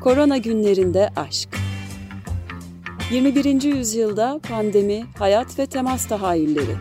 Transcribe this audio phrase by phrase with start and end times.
[0.00, 1.48] Korona günlerinde aşk.
[3.10, 3.62] 21.
[3.62, 6.76] yüzyılda pandemi, hayat ve temas tahayyülleri.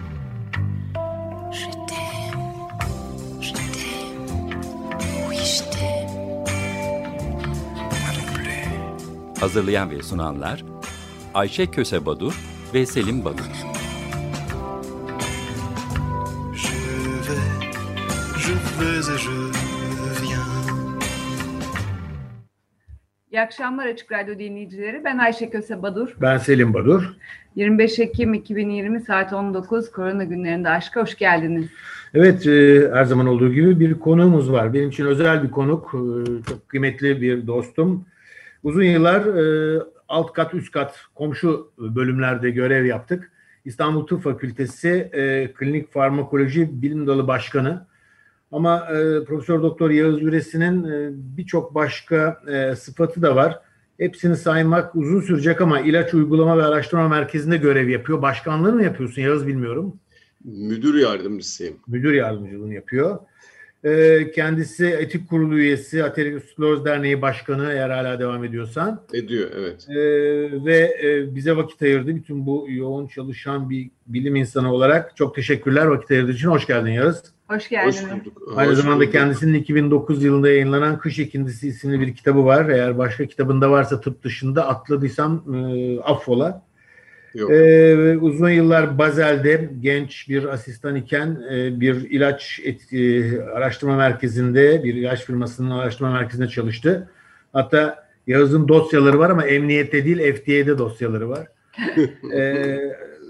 [9.39, 10.63] Hazırlayan ve sunanlar
[11.34, 12.34] Ayşe Köse Badur
[12.73, 13.43] ve Selim Badur.
[16.55, 16.70] Je
[17.29, 17.68] vais,
[18.38, 19.66] je vais et je
[23.37, 25.04] İyi akşamlar Açık Radyo dinleyicileri.
[25.04, 26.15] Ben Ayşe Köse Badur.
[26.21, 27.14] Ben Selim Badur.
[27.55, 31.65] 25 Ekim 2020 saat 19 Korona günlerinde aşka hoş geldiniz.
[32.14, 34.73] Evet e, her zaman olduğu gibi bir konuğumuz var.
[34.73, 35.95] Benim için özel bir konuk.
[35.95, 38.05] E, çok kıymetli bir dostum.
[38.64, 43.31] Uzun yıllar e, alt kat üst kat komşu bölümlerde görev yaptık.
[43.66, 45.11] İstanbul Tıp Fakültesi
[45.56, 47.86] Klinik Farmakoloji Bilim Dalı Başkanı.
[48.52, 53.59] Ama e, Profesör Doktor Yağız Üresi'nin e, birçok başka e, sıfatı da var.
[53.97, 58.22] Hepsini saymak uzun sürecek ama ilaç uygulama ve araştırma merkezinde görev yapıyor.
[58.22, 60.00] Başkanlığı mı yapıyorsun Yağız bilmiyorum.
[60.44, 61.75] Müdür yardımcısıyım.
[61.88, 63.20] Müdür yardımcılığını yapıyor.
[63.83, 69.02] E, kendisi etik kurulu üyesi, Ateroskleroz Derneği Başkanı eğer hala devam ediyorsan.
[69.14, 69.89] Ediyor evet.
[69.89, 69.95] E,
[70.66, 72.16] ve e, bize vakit ayırdı.
[72.16, 76.47] Bütün bu yoğun çalışan bir bilim insanı olarak çok teşekkürler vakit ayırdığı için.
[76.47, 77.23] Hoş geldin Yağız.
[77.47, 78.03] Hoş geldiniz.
[78.03, 78.53] Hoş bulduk.
[78.56, 79.14] Aynı Hoş zamanda bulduk.
[79.14, 82.69] kendisinin 2009 yılında yayınlanan Kış İkindisi isimli bir kitabı var.
[82.69, 86.67] Eğer başka kitabında varsa tıp dışında atladıysam e, affola.
[87.38, 87.52] Yok.
[87.52, 94.84] Ee, uzun yıllar Bazel'de genç bir asistan iken e, bir ilaç et, e, araştırma merkezinde,
[94.84, 97.10] bir ilaç firmasının araştırma merkezinde çalıştı.
[97.54, 101.48] Hatta Yağız'ın dosyaları var ama emniyette değil FDA'de dosyaları var.
[102.36, 102.78] ee,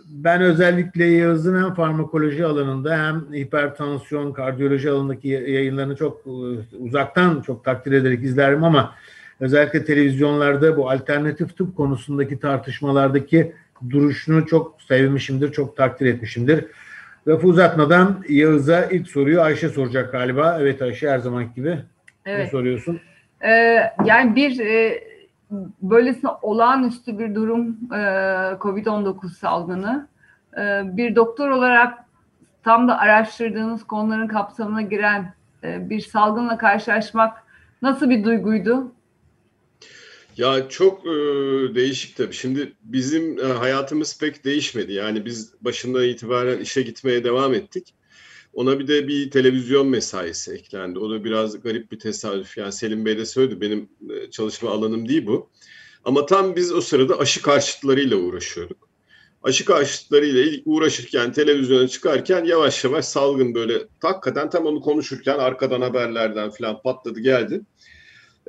[0.10, 7.66] ben özellikle Yağız'ın hem farmakoloji alanında hem hipertansiyon, kardiyoloji alanındaki yayınlarını çok e, uzaktan çok
[7.66, 8.96] takdir ederek izlerim ama
[9.40, 13.54] özellikle televizyonlarda bu alternatif tıp konusundaki tartışmalardaki
[13.89, 16.65] duruşunu çok sevmişimdir, çok takdir etmişimdir.
[17.27, 20.58] Lafı uzatmadan Yağız'a ilk soruyu Ayşe soracak galiba.
[20.61, 21.80] Evet Ayşe her zamanki gibi.
[22.26, 22.45] Evet.
[22.45, 22.99] Ne soruyorsun?
[23.42, 25.04] Ee, yani bir e,
[25.82, 27.98] böylesine olağanüstü bir durum e,
[28.61, 30.08] COVID-19 salgını.
[30.58, 31.98] E, bir doktor olarak
[32.64, 35.33] tam da araştırdığınız konuların kapsamına giren
[35.64, 37.43] e, bir salgınla karşılaşmak
[37.82, 38.92] nasıl bir duyguydu?
[40.37, 41.09] Ya çok e,
[41.75, 42.33] değişik tabii.
[42.33, 44.93] Şimdi bizim e, hayatımız pek değişmedi.
[44.93, 47.93] Yani biz başından itibaren işe gitmeye devam ettik.
[48.53, 50.99] Ona bir de bir televizyon mesaisi eklendi.
[50.99, 52.58] O da biraz garip bir tesadüf.
[52.58, 55.49] Yani Selim Bey de söyledi benim e, çalışma alanım değil bu.
[56.03, 58.89] Ama tam biz o sırada aşı karşıtlarıyla uğraşıyorduk.
[59.43, 66.49] Aşı karşıtlarıyla uğraşırken, televizyona çıkarken yavaş yavaş salgın böyle hakikaten tam onu konuşurken arkadan haberlerden
[66.49, 67.61] falan patladı geldi.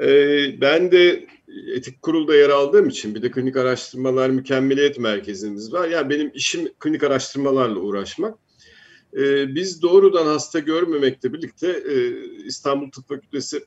[0.00, 1.26] Ee, ben de
[1.74, 5.88] etik kurulda yer aldığım için bir de klinik araştırmalar mükemmeliyet merkezimiz var.
[5.88, 8.38] Yani benim işim klinik araştırmalarla uğraşmak.
[9.16, 13.64] E, biz doğrudan hasta görmemekle birlikte e, İstanbul Tıp Fakültesi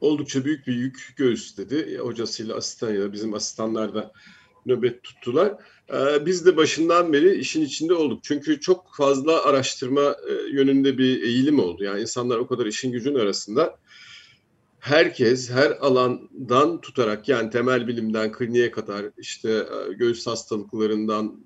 [0.00, 1.98] oldukça büyük bir yük göğüsledi.
[1.98, 4.12] Hocasıyla asistanıyla bizim asistanlar da
[4.66, 5.54] nöbet tuttular.
[5.92, 8.20] E, biz de başından beri işin içinde olduk.
[8.22, 11.84] Çünkü çok fazla araştırma e, yönünde bir eğilim oldu.
[11.84, 13.78] Yani insanlar o kadar işin gücün arasında
[14.84, 21.44] herkes her alandan tutarak yani temel bilimden kliniğe kadar işte e, göğüs hastalıklarından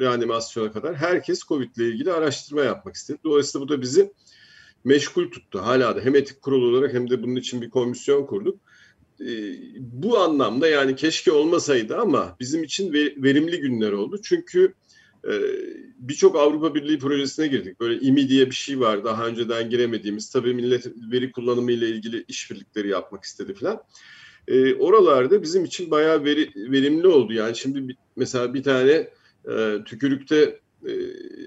[0.00, 3.18] reanimasyona kadar herkes COVID ile ilgili araştırma yapmak istedi.
[3.24, 4.12] Dolayısıyla bu da bizi
[4.84, 5.58] meşgul tuttu.
[5.58, 8.60] Hala da hem etik kurulu olarak hem de bunun için bir komisyon kurduk.
[9.20, 14.20] Ee, bu anlamda yani keşke olmasaydı ama bizim için verimli günler oldu.
[14.22, 14.81] Çünkü e,
[15.98, 17.80] birçok Avrupa Birliği projesine girdik.
[17.80, 20.30] Böyle İMI diye bir şey var daha önceden giremediğimiz.
[20.30, 23.82] Tabii millet veri kullanımı ile ilgili işbirlikleri yapmak istedi falan.
[24.48, 27.32] E, oralarda bizim için bayağı veri, verimli oldu.
[27.32, 29.10] Yani şimdi mesela bir tane
[29.48, 30.92] e, tükürükte e,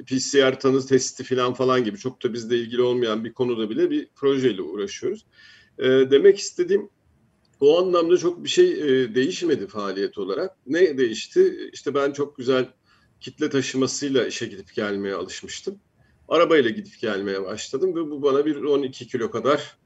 [0.03, 4.07] PCR tanı testi falan falan gibi çok da bizle ilgili olmayan bir konuda bile bir
[4.15, 5.25] projeyle uğraşıyoruz.
[5.79, 6.89] E, demek istediğim
[7.59, 10.51] o anlamda çok bir şey e, değişmedi faaliyet olarak.
[10.67, 11.69] Ne değişti?
[11.73, 12.69] İşte ben çok güzel
[13.20, 15.79] kitle taşımasıyla işe gidip gelmeye alışmıştım.
[16.28, 19.78] Arabayla gidip gelmeye başladım ve bu bana bir 12 kilo kadar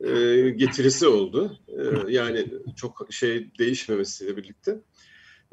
[0.00, 0.10] e,
[0.50, 1.58] getirisi oldu.
[1.68, 2.46] E, yani
[2.76, 4.80] çok şey değişmemesiyle birlikte.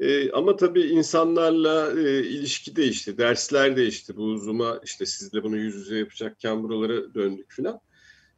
[0.00, 4.16] E, ama tabii insanlarla e, ilişki değişti, dersler değişti.
[4.16, 7.80] Bu Zoom'a işte sizle bunu yüz yüze yapacakken buralara döndük filan.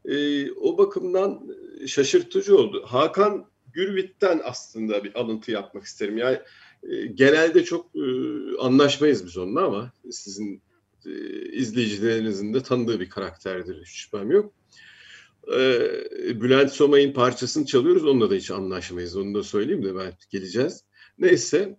[0.05, 1.57] E, o bakımdan
[1.87, 2.85] şaşırtıcı oldu.
[2.87, 6.19] Hakan Gürvit'ten aslında bir alıntı yapmak isterim.
[6.19, 6.39] Yani
[7.15, 8.01] genelde çok e,
[8.61, 10.63] anlaşmayız biz onunla ama sizin
[11.07, 11.11] e,
[11.53, 14.53] izleyicilerinizin de tanıdığı bir karakterdir hiç şüphem yok.
[15.53, 18.05] e, Bülent Somay'ın parçasını çalıyoruz.
[18.05, 19.17] Onunla da hiç anlaşmayız.
[19.17, 20.85] Onu da söyleyeyim de ben geleceğiz.
[21.19, 21.77] Neyse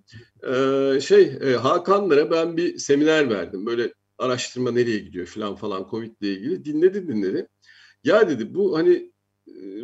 [0.47, 0.53] e,
[1.01, 3.65] şey e, Hakanlara ben bir seminer verdim.
[3.65, 6.65] Böyle araştırma nereye gidiyor falan falan Covid ile ilgili.
[6.65, 7.47] Dinledi dinledi.
[8.03, 9.11] Ya dedi bu hani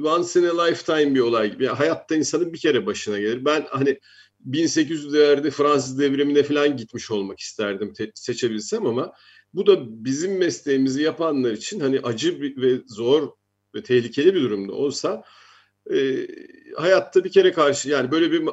[0.04, 1.64] once in a lifetime bir olay gibi.
[1.64, 3.46] Yani hayatta insanın bir kere başına gelir.
[3.46, 4.00] Ben hani
[4.50, 9.14] 1800'lerde Fransız devrimine falan gitmiş olmak isterdim seçebilsem ama
[9.54, 13.32] bu da bizim mesleğimizi yapanlar için hani acı ve zor
[13.76, 15.24] ve tehlikeli bir durumda olsa
[15.94, 16.28] e,
[16.76, 18.44] hayatta bir kere karşı yani böyle bir,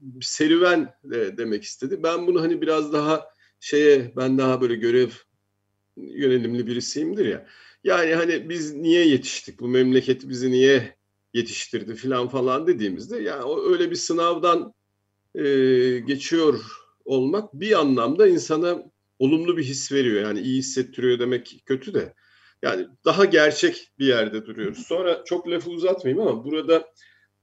[0.00, 2.02] bir serüven de demek istedi.
[2.02, 3.26] Ben bunu hani biraz daha
[3.60, 5.10] şeye ben daha böyle görev
[5.96, 7.46] yönelimli birisiyimdir ya.
[7.84, 9.60] Yani hani biz niye yetiştik?
[9.60, 10.96] Bu memleket bizi niye
[11.34, 14.74] yetiştirdi filan falan dediğimizde yani öyle bir sınavdan
[15.36, 16.60] e, geçiyor
[17.04, 18.82] olmak bir anlamda insana
[19.18, 20.22] olumlu bir his veriyor.
[20.22, 22.14] Yani iyi hissettiriyor demek kötü de.
[22.62, 24.86] Yani daha gerçek bir yerde duruyoruz.
[24.86, 26.92] Sonra çok lafı uzatmayayım ama burada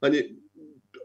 [0.01, 0.36] hani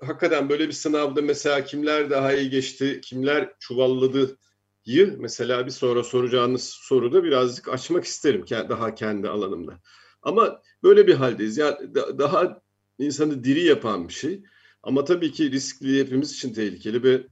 [0.00, 4.38] hakikaten böyle bir sınavda mesela kimler daha iyi geçti, kimler çuvalladı
[4.86, 9.80] yı mesela bir sonra soracağınız soruda birazcık açmak isterim daha kendi alanımda.
[10.22, 11.58] Ama böyle bir haldeyiz.
[11.58, 12.62] Yani daha
[12.98, 14.42] insanı diri yapan bir şey.
[14.82, 17.26] Ama tabii ki riskli hepimiz için tehlikeli ve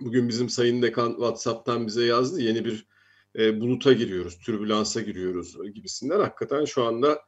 [0.00, 2.40] bugün bizim Sayın Dekan WhatsApp'tan bize yazdı.
[2.40, 2.86] Yeni bir
[3.38, 6.20] e, buluta giriyoruz, türbülansa giriyoruz gibisinden.
[6.20, 7.20] Hakikaten şu anda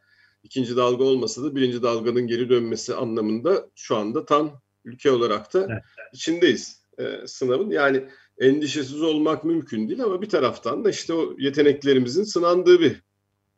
[0.43, 5.67] ikinci dalga olmasa da birinci dalganın geri dönmesi anlamında şu anda tam ülke olarak da
[5.71, 5.83] evet.
[6.13, 7.71] içindeyiz e, sınavın.
[7.71, 8.09] Yani
[8.39, 13.03] endişesiz olmak mümkün değil ama bir taraftan da işte o yeteneklerimizin sınandığı bir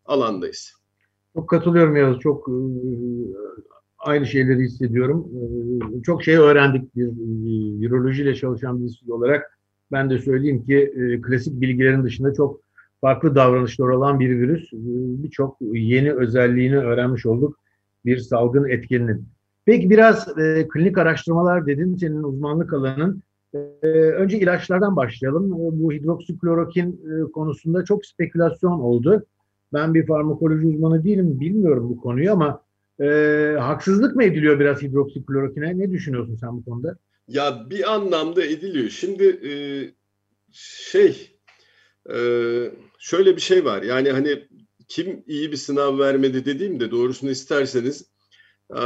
[0.04, 0.72] alandayız.
[1.34, 2.20] Çok katılıyorum Yavuz.
[2.20, 2.52] Çok e,
[4.00, 5.28] aynı şeyleri hissediyorum.
[5.98, 9.58] E, çok şey öğrendik bir e, virolojiyle çalışan birisi olarak.
[9.92, 12.60] Ben de söyleyeyim ki klasik bilgilerin dışında çok
[13.00, 14.70] farklı davranışlar olan bir virüs.
[15.22, 17.58] Birçok yeni özelliğini öğrenmiş olduk
[18.04, 19.28] bir salgın etkeninin.
[19.64, 23.22] Peki biraz e, klinik araştırmalar dedin, senin uzmanlık alanın.
[23.54, 25.52] Ee, önce ilaçlardan başlayalım.
[25.52, 29.24] Ee, bu hidroksiklorokin e, konusunda çok spekülasyon oldu.
[29.72, 32.62] Ben bir farmakoloji uzmanı değilim, bilmiyorum bu konuyu ama
[33.00, 33.06] e,
[33.58, 35.78] haksızlık mı ediliyor biraz hidroksiklorokine?
[35.78, 36.96] Ne düşünüyorsun sen bu konuda?
[37.28, 38.88] Ya bir anlamda ediliyor.
[38.88, 39.52] Şimdi e,
[40.52, 41.36] şey
[42.14, 42.16] e,
[42.98, 43.82] şöyle bir şey var.
[43.82, 44.48] Yani hani
[44.88, 48.10] kim iyi bir sınav vermedi dediğimde doğrusunu isterseniz
[48.76, 48.82] e,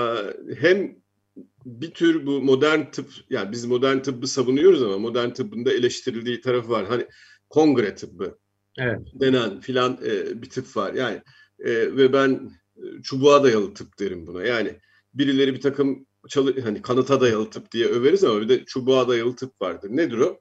[0.59, 0.97] hem
[1.67, 6.41] bir tür bu modern tıp yani biz modern tıbbı savunuyoruz ama modern tıbbın da eleştirildiği
[6.41, 6.87] tarafı var.
[6.87, 7.07] Hani
[7.51, 8.39] kongre tıbbı
[8.79, 9.01] evet.
[9.15, 10.95] denen filan e, bir tıp var.
[10.95, 11.23] Yani
[11.59, 12.51] e, ve ben
[13.03, 14.45] çubuğa dayalı tıp derim buna.
[14.45, 14.81] Yani
[15.15, 19.37] birileri bir takım çalı, hani kanıta dayalı tıp diye överiz ama bir de çubuğa dayalı
[19.37, 19.89] tıp vardır.
[19.93, 20.41] Nedir o?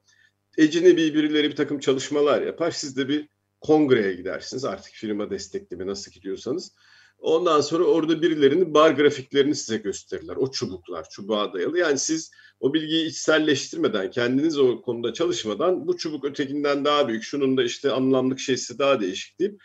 [0.58, 2.70] Ecnebi birileri bir takım çalışmalar yapar.
[2.70, 3.28] Siz de bir
[3.60, 4.64] kongreye gidersiniz.
[4.64, 6.72] Artık firma destekli nasıl gidiyorsanız.
[7.18, 10.36] Ondan sonra orada birilerinin bar grafiklerini size gösterirler.
[10.36, 11.78] O çubuklar, çubuğa dayalı.
[11.78, 17.56] Yani siz o bilgiyi içselleştirmeden, kendiniz o konuda çalışmadan bu çubuk ötekinden daha büyük, şunun
[17.56, 19.62] da işte anlamlık şeysi daha değişik deyip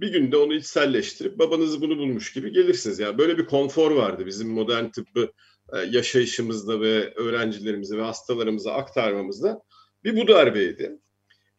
[0.00, 2.98] bir günde onu içselleştirip babanız bunu bulmuş gibi gelirsiniz.
[2.98, 5.32] Yani böyle bir konfor vardı bizim modern tıbbı
[5.72, 9.62] e, yaşayışımızda ve öğrencilerimize ve hastalarımıza aktarmamızda.
[10.04, 10.98] Bir bu darbeydi.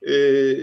[0.08, 0.58] Ee,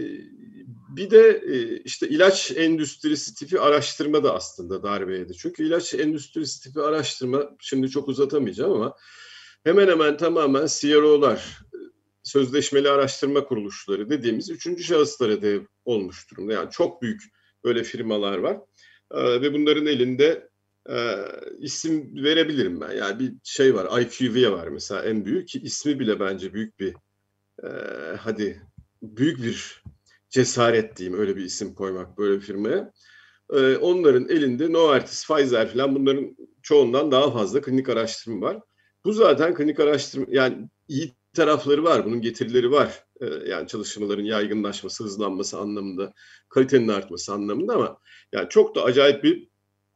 [0.97, 5.35] bir de e, işte ilaç endüstrisi tipi araştırma da aslında darbeydi.
[5.35, 8.97] Çünkü ilaç endüstrisi tipi araştırma şimdi çok uzatamayacağım ama
[9.65, 11.59] hemen hemen tamamen CRO'lar,
[12.23, 16.53] sözleşmeli araştırma kuruluşları dediğimiz üçüncü şahıslara dev olmuş durumda.
[16.53, 17.23] Yani çok büyük
[17.65, 18.61] böyle firmalar var
[19.11, 20.49] ee, ve bunların elinde
[20.91, 20.97] e,
[21.59, 22.93] isim verebilirim ben.
[22.93, 26.95] Yani bir şey var, IQVIA var mesela en büyük ki ismi bile bence büyük bir
[27.65, 27.69] e,
[28.21, 28.63] hadi
[29.03, 29.83] büyük bir
[30.31, 32.93] cesaret diyeyim öyle bir isim koymak böyle bir firmaya.
[33.53, 38.61] Ee, onların elinde Novartis, Pfizer falan bunların çoğundan daha fazla klinik araştırma var.
[39.05, 43.05] Bu zaten klinik araştırma yani iyi tarafları var, bunun getirileri var.
[43.21, 46.13] Ee, yani çalışmaların yaygınlaşması, hızlanması anlamında,
[46.49, 47.99] kalitenin artması anlamında ama
[48.33, 49.49] yani çok da acayip bir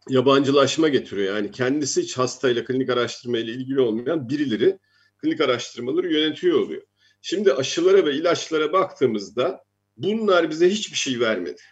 [0.08, 1.36] yabancılaşma getiriyor.
[1.36, 4.78] Yani kendisi hiç hastayla klinik araştırma ile ilgili olmayan birileri
[5.18, 6.82] klinik araştırmaları yönetiyor oluyor.
[7.22, 9.64] Şimdi aşılara ve ilaçlara baktığımızda
[9.96, 11.62] Bunlar bize hiçbir şey vermedi.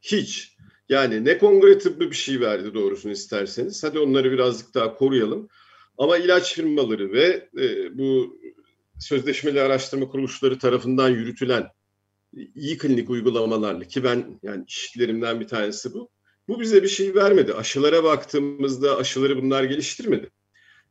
[0.00, 0.56] Hiç.
[0.88, 3.84] Yani ne kongre tıbbı bir şey verdi doğrusunu isterseniz.
[3.84, 5.48] Hadi onları birazcık daha koruyalım.
[5.98, 8.38] Ama ilaç firmaları ve e, bu
[9.02, 11.68] sözleşmeli araştırma kuruluşları tarafından yürütülen
[12.54, 16.10] iyi klinik uygulamalarla ki ben yani işlerimden bir tanesi bu.
[16.48, 17.54] Bu bize bir şey vermedi.
[17.54, 20.30] Aşılara baktığımızda aşıları bunlar geliştirmedi.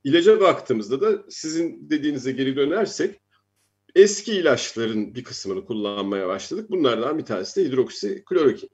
[0.03, 3.21] İlaca baktığımızda da sizin dediğinize geri dönersek
[3.95, 6.69] eski ilaçların bir kısmını kullanmaya başladık.
[6.71, 8.69] Bunlardan bir tanesi de hidroksiklorokin.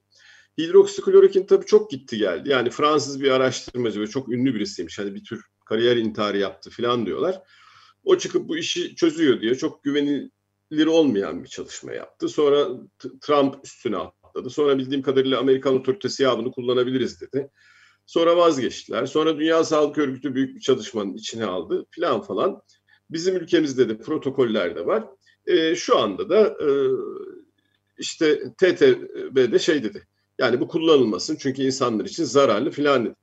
[0.58, 2.48] hidroksiklorokin tabii çok gitti geldi.
[2.48, 4.98] Yani Fransız bir araştırmacı ve çok ünlü birisiymiş.
[4.98, 7.42] Hani bir tür kariyer intiharı yaptı falan diyorlar.
[8.04, 12.28] O çıkıp bu işi çözüyor diye çok güvenilir olmayan bir çalışma yaptı.
[12.28, 12.68] Sonra
[13.20, 14.50] Trump üstüne atladı.
[14.50, 17.50] Sonra bildiğim kadarıyla Amerikan otoritesi ya bunu kullanabiliriz dedi.
[18.06, 19.06] Sonra vazgeçtiler.
[19.06, 22.62] Sonra Dünya Sağlık Örgütü büyük bir çalışmanın içine aldı filan falan.
[23.10, 25.04] Bizim ülkemizde de protokoller de var.
[25.46, 26.68] E, şu anda da e,
[27.98, 30.06] işte TTB'de şey dedi.
[30.38, 33.14] Yani bu kullanılmasın çünkü insanlar için zararlı filan dedi.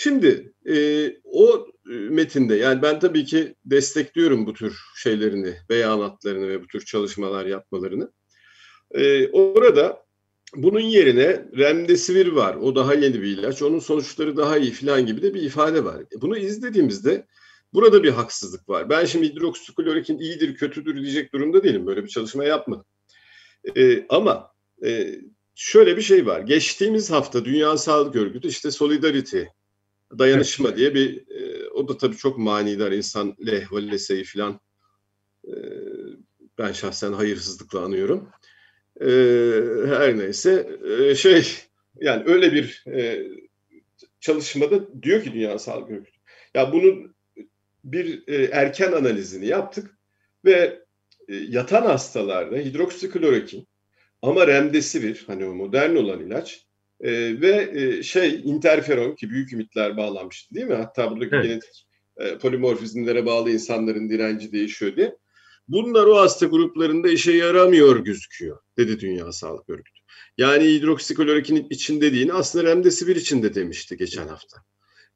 [0.00, 0.76] Şimdi e,
[1.24, 7.46] o metinde yani ben tabii ki destekliyorum bu tür şeylerini, beyanatlarını ve bu tür çalışmalar
[7.46, 8.12] yapmalarını.
[8.90, 10.04] E, orada
[10.54, 12.54] bunun yerine remdesivir var.
[12.54, 13.62] O daha yeni bir ilaç.
[13.62, 16.00] Onun sonuçları daha iyi filan gibi de bir ifade var.
[16.00, 17.26] E, bunu izlediğimizde
[17.72, 18.90] burada bir haksızlık var.
[18.90, 21.86] Ben şimdi hidroksiklorokin iyidir, kötüdür diyecek durumda değilim.
[21.86, 22.86] Böyle bir çalışma yapmadım.
[23.76, 24.52] E, ama
[24.84, 25.14] e,
[25.54, 26.40] şöyle bir şey var.
[26.40, 29.42] Geçtiğimiz hafta Dünya Sağlık Örgütü işte Solidarity,
[30.18, 34.60] dayanışma diye bir e, o da tabii çok manidar insan lehvaleseyi filan
[35.46, 35.52] e,
[36.58, 38.28] ben şahsen hayırsızlıkla anıyorum.
[39.00, 39.06] E,
[39.86, 41.46] her neyse e, şey
[42.00, 43.26] yani öyle bir e,
[44.20, 46.18] çalışmada diyor ki Dünya Sağlık Örgütü
[46.54, 47.14] ya bunun
[47.84, 49.98] bir e, erken analizini yaptık
[50.44, 50.82] ve
[51.28, 53.68] e, yatan hastalarda hidroksiklorokin
[54.22, 56.67] ama remdesivir hani o modern olan ilaç
[57.00, 60.74] e, ve e, şey interferon ki büyük ümitler bağlanmıştı değil mi?
[60.74, 61.44] Hatta buradaki evet.
[61.44, 61.86] genetik
[62.16, 65.16] e, polimorfizmlere bağlı insanların direnci değişiyor diye.
[65.68, 70.00] Bunlar o hasta gruplarında işe yaramıyor gözüküyor dedi Dünya Sağlık Örgütü.
[70.38, 74.58] Yani hidroksiklorokin içinde değil aslında remdesivir içinde demişti geçen hafta.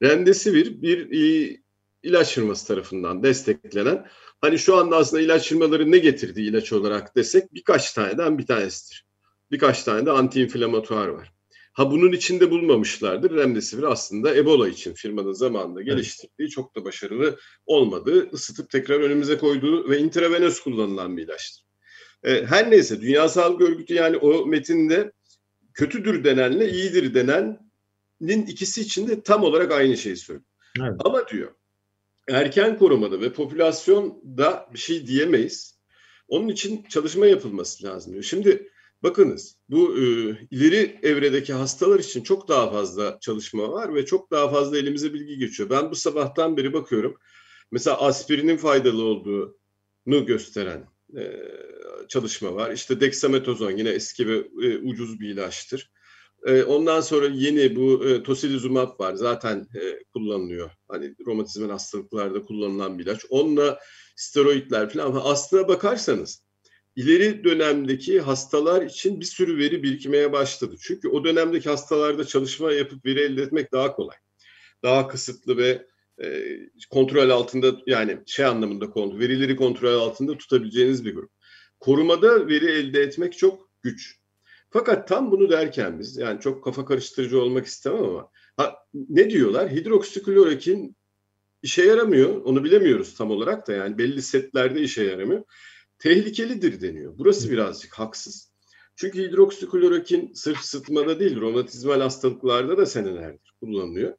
[0.02, 1.56] Remdesivir bir e,
[2.02, 4.06] ilaç firması tarafından desteklenen
[4.40, 9.06] hani şu anda aslında ilaç firmaları ne getirdiği ilaç olarak desek birkaç taneden bir tanesidir.
[9.50, 11.31] Birkaç tane de antiinflamatuar var.
[11.72, 13.36] Ha bunun içinde bulmamışlardır.
[13.36, 19.90] Remdesivir aslında Ebola için firmanın zamanında geliştirdiği çok da başarılı olmadığı, ısıtıp tekrar önümüze koyduğu
[19.90, 21.64] ve intravenöz kullanılan bir ilaçtır.
[22.24, 25.12] E, her neyse Dünya Sağlık Örgütü yani o metinde
[25.74, 30.46] kötüdür denenle iyidir denenin ikisi için de tam olarak aynı şeyi söylüyor.
[30.80, 31.00] Evet.
[31.04, 31.52] Ama diyor
[32.28, 35.78] erken korumada ve popülasyonda bir şey diyemeyiz.
[36.28, 38.24] Onun için çalışma yapılması lazım diyor.
[38.24, 38.71] Şimdi
[39.02, 40.02] Bakınız bu e,
[40.50, 45.38] ileri evredeki hastalar için çok daha fazla çalışma var ve çok daha fazla elimize bilgi
[45.38, 45.70] geçiyor.
[45.70, 47.16] Ben bu sabahtan beri bakıyorum.
[47.70, 51.22] Mesela aspirinin faydalı olduğunu gösteren e,
[52.08, 52.72] çalışma var.
[52.72, 55.90] İşte dexametozon yine eski ve e, ucuz bir ilaçtır.
[56.46, 59.14] E, ondan sonra yeni bu e, tosilizumab var.
[59.14, 60.70] Zaten e, kullanılıyor.
[60.88, 63.24] Hani romatizmal hastalıklarda kullanılan bir ilaç.
[63.30, 63.78] Onunla
[64.16, 65.20] steroidler falan.
[65.24, 66.44] Aslına bakarsanız
[66.96, 70.76] ileri dönemdeki hastalar için bir sürü veri birikmeye başladı.
[70.80, 74.16] Çünkü o dönemdeki hastalarda çalışma yapıp veri elde etmek daha kolay.
[74.82, 75.86] Daha kısıtlı ve
[76.22, 76.58] e,
[76.90, 81.30] kontrol altında yani şey anlamında kontrol, verileri kontrol altında tutabileceğiniz bir grup.
[81.80, 84.18] Korumada veri elde etmek çok güç.
[84.70, 89.70] Fakat tam bunu derken biz yani çok kafa karıştırıcı olmak istemem ama ha, ne diyorlar?
[89.70, 90.96] Hidroksiklorokin
[91.62, 92.42] işe yaramıyor.
[92.42, 95.44] Onu bilemiyoruz tam olarak da yani belli setlerde işe yaramıyor
[96.02, 97.14] tehlikelidir deniyor.
[97.18, 98.52] Burası birazcık haksız.
[98.96, 104.14] Çünkü hidroksiklorokin sırf sıtmada değil, romatizmal hastalıklarda da senelerdir kullanılıyor.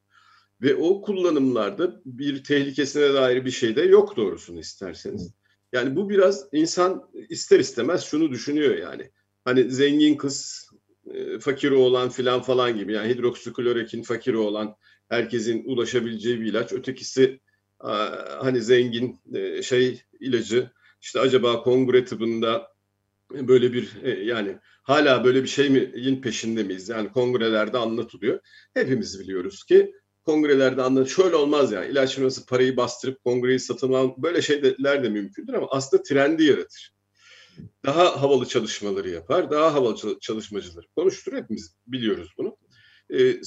[0.62, 5.32] Ve o kullanımlarda bir tehlikesine dair bir şey de yok doğrusunu isterseniz.
[5.74, 9.12] Yani bu biraz insan ister istemez şunu düşünüyor yani.
[9.46, 10.70] Hani zengin kız,
[11.14, 12.94] e, fakiri olan filan falan gibi.
[12.94, 14.76] Yani hidroksiklorokin fakiri olan
[15.10, 16.74] herkesin ulaşabileceği bir ilaç.
[16.74, 17.40] Ötekisi
[18.40, 20.72] hani zengin e, şey ilacı
[21.04, 22.68] işte acaba kongre tıbında
[23.32, 26.90] böyle bir e, yani hala böyle bir şeyin peşinde miyiz?
[26.90, 28.40] Yani kongrelerde anlatılıyor.
[28.74, 29.94] Hepimiz biliyoruz ki
[30.26, 35.10] kongrelerde anlat şöyle olmaz yani ilaç firması parayı bastırıp kongreyi satın al böyle şeyler de
[35.10, 36.94] mümkündür ama aslında trendi yaratır.
[37.86, 41.38] Daha havalı çalışmaları yapar, daha havalı çalışmacıları konuşturur.
[41.38, 42.58] Hepimiz biliyoruz bunu.
[43.10, 43.42] E,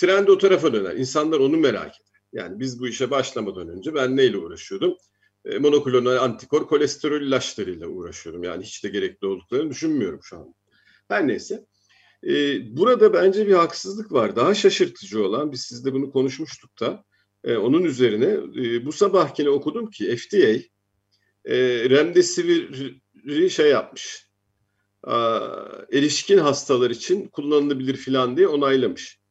[0.00, 0.96] trend o tarafa döner.
[0.96, 2.20] İnsanlar onu merak eder.
[2.32, 4.96] Yani biz bu işe başlamadan önce ben neyle uğraşıyordum?
[5.44, 8.44] E, monoklonal antikor kolesterol ilaçlarıyla uğraşıyorum.
[8.44, 10.54] Yani hiç de gerekli olduklarını düşünmüyorum şu an.
[11.08, 11.64] Her neyse.
[12.26, 12.32] E,
[12.76, 14.36] burada bence bir haksızlık var.
[14.36, 17.04] Daha şaşırtıcı olan, biz sizle bunu konuşmuştuk da,
[17.44, 20.48] e, onun üzerine e, bu sabahkine okudum ki FDA
[21.44, 21.56] e,
[21.90, 24.28] Remdesivir'i şey yapmış.
[25.02, 25.40] A,
[25.92, 29.23] erişkin hastalar için kullanılabilir filan diye onaylamış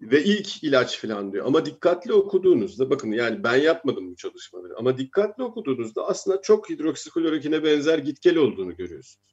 [0.00, 1.46] ve ilk ilaç falan diyor.
[1.46, 7.64] Ama dikkatli okuduğunuzda bakın yani ben yapmadım bu çalışmaları ama dikkatli okuduğunuzda aslında çok hidroksiklorokine
[7.64, 9.26] benzer git gel olduğunu görüyorsunuz.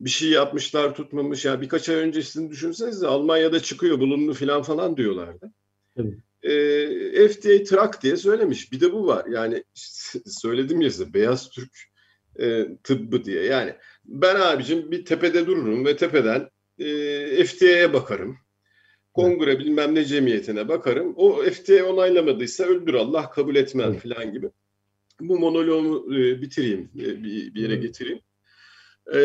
[0.00, 1.44] bir şey yapmışlar tutmamış.
[1.44, 5.52] Yani birkaç ay öncesini düşünsenize Almanya'da çıkıyor bulundu falan falan diyorlardı.
[5.96, 6.14] Evet.
[6.42, 8.72] E, FDA trak diye söylemiş.
[8.72, 9.26] Bir de bu var.
[9.26, 9.64] Yani
[10.26, 11.72] söyledim ya size beyaz Türk
[12.38, 13.44] e, tıbbı diye.
[13.44, 18.38] Yani ben abicim bir tepede dururum ve tepeden e, FDA'ya bakarım.
[19.14, 21.14] Kongre bilmem ne cemiyetine bakarım.
[21.16, 24.50] O FDA onaylamadıysa öldür Allah kabul etmem falan gibi.
[25.20, 28.20] Bu monoloğumu e, bitireyim, e, bir, bir yere getireyim.
[29.14, 29.18] E,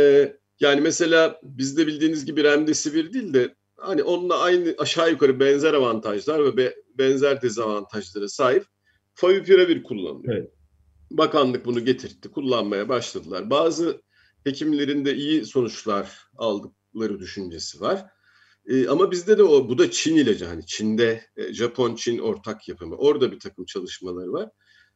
[0.59, 6.45] yani mesela bizde bildiğiniz gibi remdesivir değil de hani onunla aynı aşağı yukarı benzer avantajlar
[6.45, 8.65] ve be, benzer dezavantajlara sahip
[9.13, 10.35] favipiravir kullanılıyor.
[10.35, 10.51] Evet.
[11.11, 13.49] Bakanlık bunu getirtti, kullanmaya başladılar.
[13.49, 14.01] Bazı
[14.43, 18.05] hekimlerin de iyi sonuçlar aldıkları düşüncesi var.
[18.67, 22.95] E, ama bizde de o, bu da Çin ilacı hani Çin'de, e, Japon-Çin ortak yapımı.
[22.95, 24.49] Orada bir takım çalışmaları var.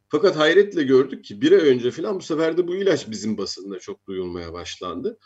[0.09, 3.79] Fakat hayretle gördük ki bir ay önce falan bu sefer de bu ilaç bizim basında
[3.79, 5.17] çok duyulmaya başlandı.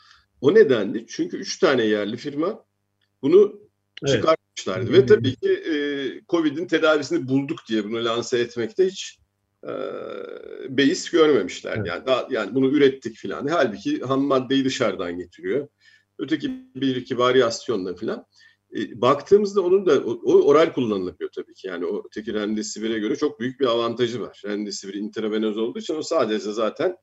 [0.42, 2.66] O nedenli çünkü üç tane yerli firma
[3.22, 3.62] bunu
[4.04, 4.16] evet.
[4.16, 4.94] çıkartmışlardı.
[4.94, 5.76] Ve tabii ki e,
[6.30, 9.20] Covid'in tedavisini bulduk diye bunu lanse etmekte hiç
[9.64, 9.72] e,
[10.70, 11.78] beis görmemişler.
[11.78, 11.88] Evet.
[11.88, 13.48] Yani daha, yani bunu ürettik filan.
[13.48, 15.68] Halbuki ham maddeyi dışarıdan getiriyor.
[16.20, 18.26] Öteki bir iki varyasyonla filan.
[18.76, 21.68] E, baktığımızda onun da o, o oral kullanılıyor tabii ki.
[21.68, 24.42] Yani o öteki remdesivir'e göre çok büyük bir avantajı var.
[24.46, 26.98] Remdesivir intravenöz olduğu için o sadece zaten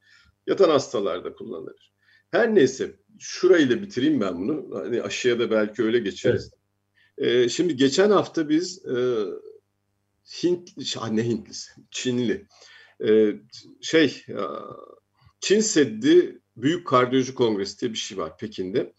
[0.47, 1.93] yatan hastalarda kullanılır.
[2.31, 4.79] Her neyse şurayla bitireyim ben bunu.
[4.79, 6.51] Hani aşıya da belki öyle geçeriz.
[7.19, 7.45] Evet.
[7.45, 8.97] E, şimdi geçen hafta biz e,
[10.43, 10.71] Hint,
[11.11, 11.71] ne Hintlisi?
[11.91, 12.47] Çinli.
[13.09, 13.33] E,
[13.81, 14.25] şey,
[15.41, 18.93] Çin Seddi Büyük Kardiyoloji Kongresi diye bir şey var Pekin'de.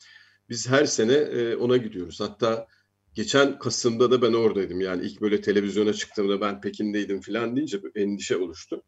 [0.50, 2.22] Biz her sene e, ona gidiyoruz.
[2.22, 2.68] Hatta
[3.14, 4.82] geçen Kasım'da da ben oradaydım.
[4.82, 8.84] Yani ilk böyle televizyona çıktığımda ben Pekin'deydim falan deyince endişe oluştu.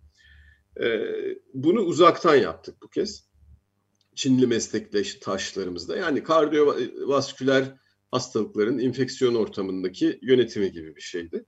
[0.81, 1.00] E,
[1.53, 3.29] bunu uzaktan yaptık bu kez.
[4.15, 5.98] Çinli meslektaşlarımızda.
[5.98, 7.75] Yani kardiyovasküler
[8.12, 11.45] hastalıkların infeksiyon ortamındaki yönetimi gibi bir şeydi.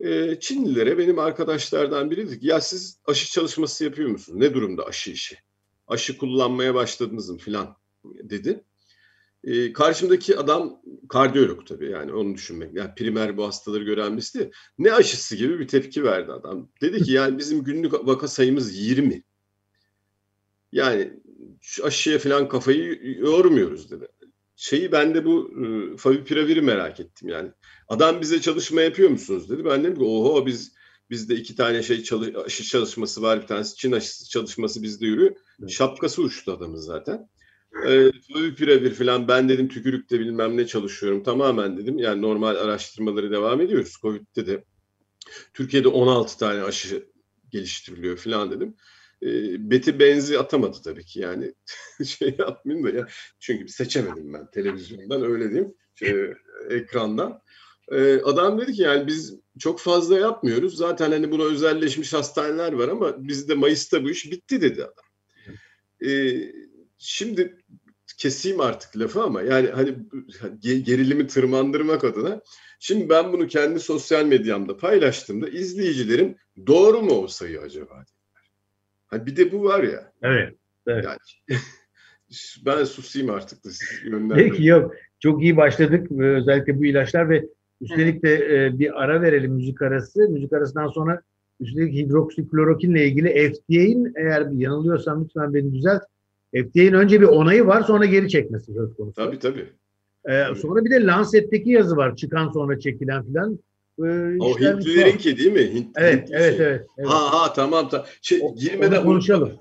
[0.00, 4.38] E, Çinlilere benim arkadaşlardan biri dedi ki ya siz aşı çalışması yapıyor musunuz?
[4.38, 5.36] Ne durumda aşı işi?
[5.90, 8.64] Aşı kullanmaya başladınız mı filan dedi.
[9.44, 12.74] E, karşımdaki adam kardiyolog tabii yani onu düşünmek.
[12.74, 14.50] Yani primer bu hastaları gören birisi.
[14.78, 16.68] Ne aşısı gibi bir tepki verdi adam.
[16.80, 19.22] Dedi ki yani bizim günlük vaka sayımız 20.
[20.72, 21.20] Yani
[21.60, 24.08] şu aşıya falan kafayı yormuyoruz dedi.
[24.56, 27.50] Şeyi ben de bu e, favipiraviri merak ettim yani.
[27.88, 29.64] Adam bize çalışma yapıyor musunuz dedi.
[29.64, 30.74] Ben dedim ki oho biz
[31.10, 35.36] bizde iki tane şey çalış, aşı çalışması var bir tanesi Çin aşısı çalışması bizde yürüyor.
[35.68, 37.28] Şapkası uçtu adamın zaten.
[37.86, 41.98] Ee, birebir falan ben dedim tükürükte bilmem ne çalışıyorum tamamen dedim.
[41.98, 43.96] Yani normal araştırmaları devam ediyoruz.
[44.02, 44.64] Covid'de de
[45.54, 47.08] Türkiye'de 16 tane aşı
[47.50, 48.76] geliştiriliyor falan dedim.
[49.22, 51.54] Ee, beti benzi atamadı tabii ki yani
[52.06, 53.08] şey yapmayayım da ya.
[53.40, 56.34] Çünkü seçemedim ben televizyondan öyle diyeyim şey,
[56.70, 57.42] ekrandan.
[57.90, 60.76] Ee, adam dedi ki yani biz çok fazla yapmıyoruz.
[60.76, 65.04] Zaten hani buna özelleşmiş hastaneler var ama bizde Mayıs'ta bu iş bitti dedi adam.
[66.10, 66.52] Ee,
[67.02, 67.56] Şimdi
[68.18, 69.94] keseyim artık lafı ama yani hani
[70.60, 72.40] gerilimi tırmandırmak adına
[72.80, 78.50] şimdi ben bunu kendi sosyal medyamda paylaştığımda izleyicilerim doğru mu o sayı acaba dediler.
[79.06, 80.12] Hani bir de bu var ya.
[80.22, 80.54] Evet.
[80.86, 81.04] evet.
[81.04, 81.18] Yani,
[82.66, 83.88] ben susayım artık da siz
[84.34, 84.94] Peki yok.
[85.20, 86.12] Çok iyi başladık.
[86.12, 87.44] Özellikle bu ilaçlar ve
[87.80, 90.28] üstelik de e, bir ara verelim müzik arası.
[90.28, 91.22] Müzik arasından sonra
[91.60, 96.02] üstelik hidroksiklorokinle ilgili FDA'in eğer bir yanılıyorsam lütfen beni düzelt
[96.54, 99.14] FDA'nin önce bir onayı var sonra geri çekmesi söz konusu.
[99.14, 99.66] Tabii tabii.
[100.28, 103.58] Ee, sonra bir de Lancet'teki yazı var çıkan sonra çekilen filan.
[103.98, 105.74] Ee, o Hintlilerinki değil mi?
[105.74, 106.66] Hint, evet, Hint evet, şey.
[106.66, 107.08] evet, evet.
[107.08, 108.06] Ha ha tamam tamam.
[108.22, 109.52] Şey, o, girmeden konuşalım.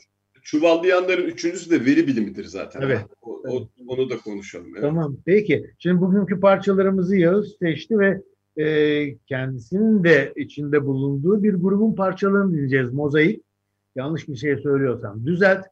[0.51, 2.81] Çuvallayanların üçüncüsü de veri bilimidir zaten.
[2.81, 2.99] Evet.
[3.21, 4.67] O, o, onu da konuşalım.
[4.71, 4.81] Evet.
[4.81, 5.65] Tamam peki.
[5.79, 8.21] Şimdi bugünkü parçalarımızı Yağız seçti ve
[8.63, 12.93] e, kendisinin de içinde bulunduğu bir grubun parçalarını dinleyeceğiz.
[12.93, 13.43] Mozaik.
[13.95, 15.65] Yanlış bir şey söylüyorsam düzelt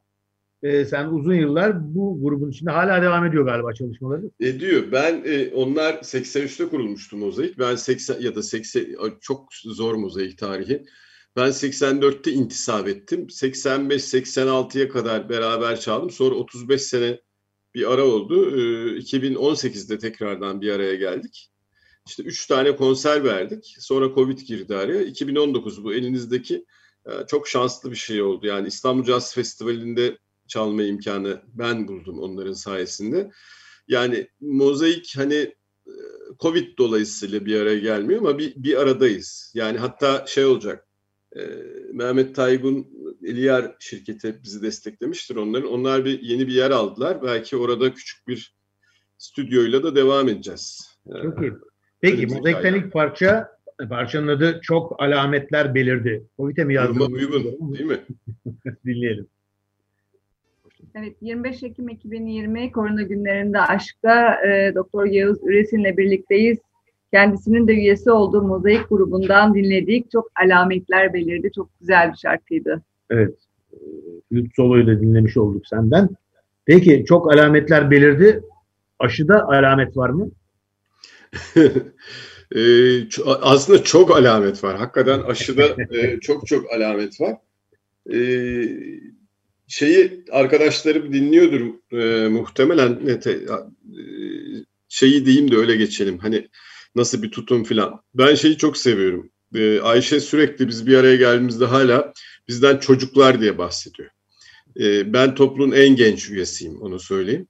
[0.62, 4.30] e, sen uzun yıllar bu grubun içinde hala devam ediyor galiba çalışmaları.
[4.40, 4.82] Ediyor.
[4.92, 7.58] Ben e, onlar 83'te kurulmuştu Mozaik.
[7.58, 8.84] Ben 80 ya da 80
[9.20, 10.84] çok zor Mozaik tarihi.
[11.36, 13.26] Ben 84'te intisap ettim.
[13.26, 16.10] 85-86'ya kadar beraber çaldım.
[16.10, 17.20] Sonra 35 sene
[17.74, 18.50] bir ara oldu.
[18.50, 21.50] E, 2018'de tekrardan bir araya geldik.
[22.06, 23.76] İşte üç tane konser verdik.
[23.78, 25.02] Sonra Covid girdi araya.
[25.02, 26.64] 2019 bu elinizdeki
[27.06, 28.46] e, çok şanslı bir şey oldu.
[28.46, 33.30] Yani İstanbul Jazz Festivali'nde çalma imkanı ben buldum onların sayesinde.
[33.88, 35.34] Yani mozaik hani
[35.86, 35.92] e,
[36.40, 39.52] Covid dolayısıyla bir araya gelmiyor ama bir, bir aradayız.
[39.54, 40.87] Yani hatta şey olacak
[41.36, 41.40] e,
[41.92, 42.88] Mehmet Taygun
[43.24, 45.72] Eliyar şirketi bizi desteklemiştir onların.
[45.72, 47.22] Onlar bir yeni bir yer aldılar.
[47.22, 48.54] Belki orada küçük bir
[49.18, 50.98] stüdyoyla da devam edeceğiz.
[51.22, 51.52] Çok iyi.
[52.00, 56.24] Peki mozaikten ilk parça parçanın adı çok alametler belirdi.
[56.38, 57.12] Ovite mi yazdın?
[57.12, 58.00] Uygun değil mi?
[58.86, 59.26] Dinleyelim.
[60.94, 66.58] Evet, 25 Ekim 2020 Korona günlerinde aşkta e, Doktor Yağız Üresin'le birlikteyiz.
[67.12, 70.10] Kendisinin de üyesi olduğu Mozaik grubundan dinledik.
[70.10, 71.50] Çok alametler belirdi.
[71.54, 72.82] Çok güzel bir şarkıydı.
[73.10, 73.34] Evet.
[74.28, 76.08] Flüt soloyu da dinlemiş olduk senden.
[76.66, 78.42] Peki çok alametler belirdi.
[78.98, 80.30] Aşıda alamet var mı?
[82.56, 82.60] e,
[83.42, 84.76] aslında çok alamet var.
[84.76, 87.36] Hakikaten aşıda e, çok çok alamet var.
[88.12, 88.18] E,
[89.66, 93.20] şeyi arkadaşlarım dinliyordur e, muhtemelen.
[93.20, 93.56] Te, e,
[94.88, 96.18] şeyi diyeyim de öyle geçelim.
[96.18, 96.48] Hani
[96.94, 98.00] nasıl bir tutum filan.
[98.14, 99.30] Ben şeyi çok seviyorum.
[99.54, 102.12] E, Ayşe sürekli biz bir araya geldiğimizde hala
[102.48, 104.10] bizden çocuklar diye bahsediyor.
[104.80, 107.48] E, ben topluluğun en genç üyesiyim onu söyleyeyim.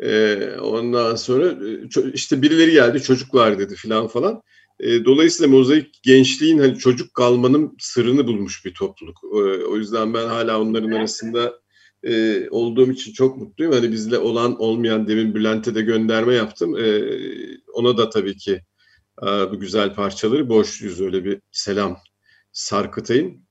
[0.00, 4.42] E, ondan sonra e, işte birileri geldi çocuklar dedi filan falan.
[4.80, 9.18] E, dolayısıyla mozaik gençliğin hani çocuk kalmanın sırrını bulmuş bir topluluk.
[9.24, 11.60] E, o yüzden ben hala onların arasında
[12.02, 13.72] e, olduğum için çok mutluyum.
[13.72, 16.76] Hani bizle olan olmayan demin Bülent'e de gönderme yaptım.
[16.78, 17.02] E,
[17.72, 18.62] ona da tabii ki
[19.22, 21.98] e, bu güzel parçaları borçluyuz öyle bir selam
[22.52, 23.42] sarkıtayım.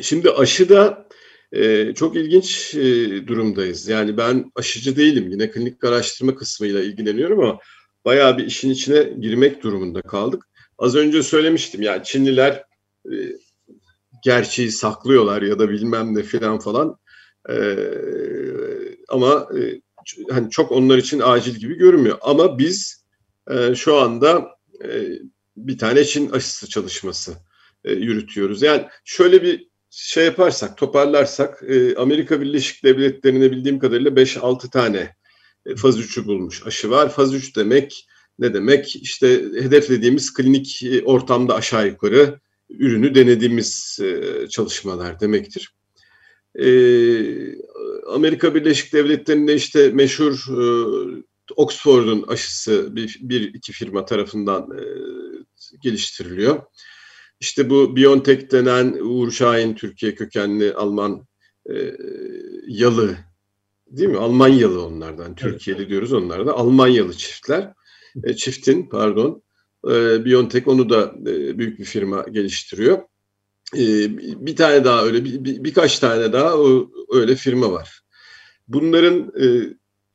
[0.00, 1.08] Şimdi aşıda
[1.52, 3.88] e, çok ilginç e, durumdayız.
[3.88, 5.30] Yani ben aşıcı değilim.
[5.30, 7.58] Yine klinik araştırma kısmıyla ilgileniyorum ama
[8.04, 10.48] bayağı bir işin içine girmek durumunda kaldık.
[10.78, 12.64] Az önce söylemiştim yani Çinliler
[13.06, 13.14] e,
[14.24, 16.96] gerçeği saklıyorlar ya da bilmem ne filan falan.
[17.48, 17.56] E,
[19.08, 19.80] ama e,
[20.30, 22.18] hani çok onlar için acil gibi görünmüyor.
[22.20, 23.04] Ama biz
[23.50, 24.48] e, şu anda
[24.84, 25.08] e,
[25.56, 27.32] bir tane Çin aşısı çalışması
[27.84, 28.62] e, yürütüyoruz.
[28.62, 35.16] Yani şöyle bir şey yaparsak, toparlarsak e, Amerika Birleşik Devletleri'ne bildiğim kadarıyla 5-6 tane
[35.66, 37.12] e, faz 3'ü bulmuş aşı var.
[37.12, 38.06] Faz 3 demek
[38.38, 38.96] ne demek?
[38.96, 45.74] İşte hedeflediğimiz klinik e, ortamda aşağı yukarı ürünü denediğimiz e, çalışmalar demektir.
[46.58, 46.68] E,
[48.06, 50.46] Amerika Birleşik Devletleri'nde işte meşhur
[51.56, 54.68] Oxford'un aşısı bir, bir iki firma tarafından
[55.82, 56.62] geliştiriliyor.
[57.40, 61.26] İşte bu BioNTech denen Uğur Şahin Türkiye kökenli Alman
[62.66, 63.16] yalı
[63.90, 64.18] değil mi?
[64.18, 65.34] Almanyalı onlardan.
[65.34, 65.90] Türkiye'li evet.
[65.90, 66.52] diyoruz onlardan.
[66.52, 67.72] Almanyalı çiftler
[68.24, 69.42] e, çiftin pardon
[69.84, 73.02] e, Biontech onu da e, büyük bir firma geliştiriyor.
[73.74, 73.78] E,
[74.46, 76.54] bir tane daha öyle bir, bir, birkaç tane daha
[77.10, 78.00] öyle firma var.
[78.68, 79.46] Bunların e,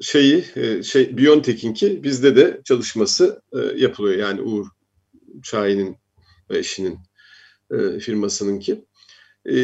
[0.02, 4.18] şeyi e, şey Biontech'inki bizde de çalışması e, yapılıyor.
[4.20, 4.68] Yani Uğur
[5.44, 5.98] Şahin'in
[6.50, 7.00] ve eşinin
[8.00, 8.86] firmasınınki.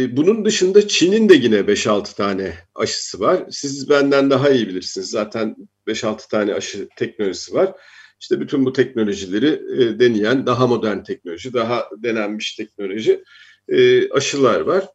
[0.09, 3.43] Bunun dışında Çin'in de yine 5-6 tane aşısı var.
[3.51, 5.09] Siz benden daha iyi bilirsiniz.
[5.09, 5.55] Zaten
[5.87, 7.73] 5-6 tane aşı teknolojisi var.
[8.19, 9.61] İşte bütün bu teknolojileri
[9.99, 13.23] deneyen daha modern teknoloji, daha denenmiş teknoloji
[13.69, 14.85] e, aşılar var.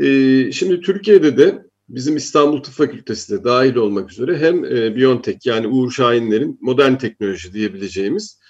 [0.00, 5.46] E, şimdi Türkiye'de de bizim İstanbul Tıp Fakültesi de dahil olmak üzere hem e, Biontech
[5.46, 8.40] yani Uğur Şahinler'in modern teknoloji diyebileceğimiz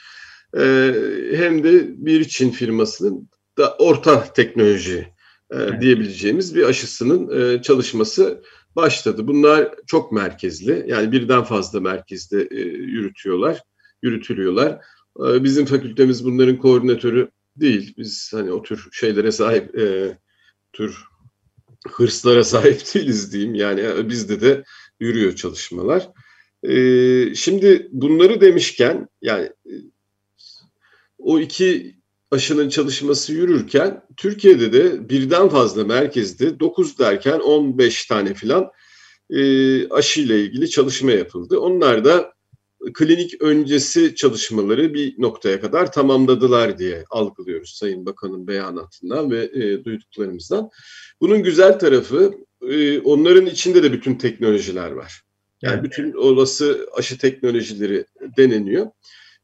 [0.59, 0.95] e,
[1.35, 5.09] hem de bir Çin firmasının da orta teknoloji
[5.53, 8.43] e, diyebileceğimiz bir aşısının e, çalışması
[8.77, 9.27] başladı.
[9.27, 13.63] Bunlar çok merkezli yani birden fazla merkezde e, yürütüyorlar
[14.03, 14.81] yürütülüyorlar.
[15.21, 17.95] Ee, bizim fakültemiz bunların koordinatörü değil.
[17.99, 20.19] Biz hani o tür şeylere sahip, e,
[20.73, 20.99] tür
[21.89, 23.55] hırslara sahip değiliz diyeyim.
[23.55, 24.65] Yani e, bizde de
[25.01, 26.09] yürüyor çalışmalar.
[26.63, 29.75] E, şimdi bunları demişken yani e,
[31.19, 31.97] o iki
[32.31, 38.71] aşının çalışması yürürken Türkiye'de de birden fazla merkezde 9 derken 15 tane filan
[39.31, 41.59] e, aşı ile ilgili çalışma yapıldı.
[41.59, 42.33] Onlar da
[42.95, 50.71] klinik öncesi çalışmaları bir noktaya kadar tamamladılar diye algılıyoruz Sayın Bakan'ın beyanatından ve e, duyduklarımızdan.
[51.21, 52.35] Bunun güzel tarafı
[52.69, 55.23] e, onların içinde de bütün teknolojiler var.
[55.63, 55.85] Yani evet.
[55.85, 58.05] bütün olası aşı teknolojileri
[58.37, 58.87] deneniyor.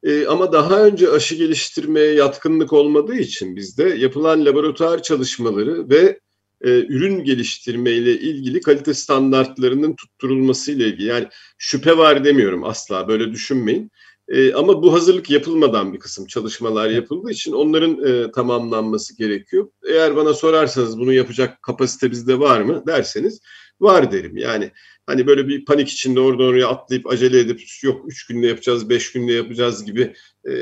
[0.02, 6.20] E, ama daha önce aşı geliştirmeye yatkınlık olmadığı için bizde yapılan laboratuvar çalışmaları ve
[6.64, 11.06] e, ürün geliştirme ile ilgili kalite standartlarının tutturulması ile ilgili.
[11.06, 13.90] Yani şüphe var demiyorum asla böyle düşünmeyin.
[14.28, 19.68] E, ama bu hazırlık yapılmadan bir kısım çalışmalar yapıldığı için onların e, tamamlanması gerekiyor.
[19.88, 23.40] Eğer bana sorarsanız bunu yapacak kapasite bizde var mı derseniz
[23.80, 24.36] var derim.
[24.36, 24.70] Yani
[25.06, 29.12] hani böyle bir panik içinde oradan oraya atlayıp acele edip yok üç günde yapacağız, beş
[29.12, 30.14] günde yapacağız gibi
[30.48, 30.52] e,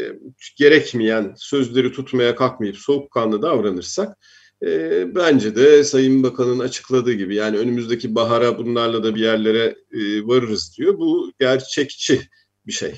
[0.56, 4.18] gerekmeyen sözleri tutmaya kalkmayıp soğukkanlı davranırsak
[4.62, 10.26] E, bence de Sayın Bakan'ın açıkladığı gibi yani önümüzdeki bahara bunlarla da bir yerlere e,
[10.26, 10.98] varırız diyor.
[10.98, 12.20] Bu gerçekçi
[12.66, 12.94] bir şey.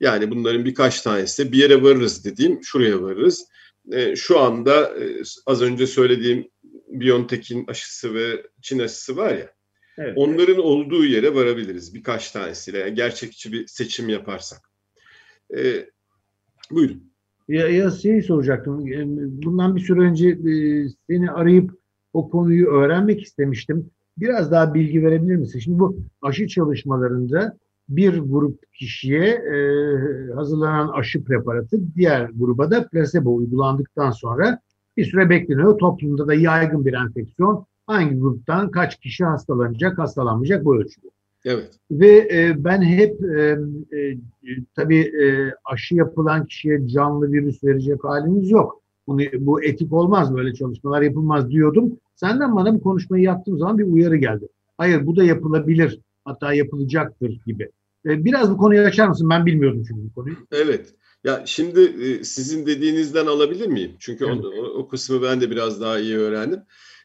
[0.00, 3.44] Yani bunların birkaç tanesi bir yere varırız dediğim şuraya varırız.
[3.92, 6.48] E, şu anda e, az önce söylediğim
[6.88, 9.52] Biontech'in aşısı ve Çin aşısı var ya.
[9.98, 10.12] Evet.
[10.16, 12.78] Onların olduğu yere varabiliriz birkaç tanesiyle.
[12.78, 14.70] Yani gerçekçi bir seçim yaparsak.
[15.56, 15.90] E,
[16.70, 17.12] buyurun.
[17.48, 18.84] Ya, ya şey soracaktım.
[19.44, 21.70] Bundan bir süre önce e, seni arayıp
[22.12, 23.90] o konuyu öğrenmek istemiştim.
[24.18, 25.58] Biraz daha bilgi verebilir misin?
[25.58, 27.58] Şimdi bu aşı çalışmalarında
[27.88, 29.56] bir grup kişiye e,
[30.34, 34.60] hazırlanan aşı preparatı diğer gruba da placebo uygulandıktan sonra
[34.96, 35.78] bir süre bekleniyor.
[35.78, 41.12] Toplumda da yaygın bir enfeksiyon hangi gruptan kaç kişi hastalanacak, hastalanmayacak bu ölçülüyor.
[41.48, 41.70] Evet.
[41.90, 43.58] Ve e, ben hep e,
[43.98, 44.16] e,
[44.76, 48.82] tabii e, aşı yapılan kişiye canlı virüs verecek halimiz yok.
[49.06, 51.98] Bunu, bu etik olmaz, böyle çalışmalar yapılmaz diyordum.
[52.14, 54.48] Senden bana bu konuşmayı yaptığım zaman bir uyarı geldi.
[54.78, 57.70] Hayır bu da yapılabilir, hatta yapılacaktır gibi.
[58.06, 59.30] E, biraz bu konuyu açar mısın?
[59.30, 60.36] Ben bilmiyordum çünkü bu konuyu.
[60.52, 60.94] Evet.
[61.24, 63.92] Ya şimdi e, sizin dediğinizden alabilir miyim?
[63.98, 64.44] Çünkü evet.
[64.44, 66.60] o, o kısmı ben de biraz daha iyi öğrendim.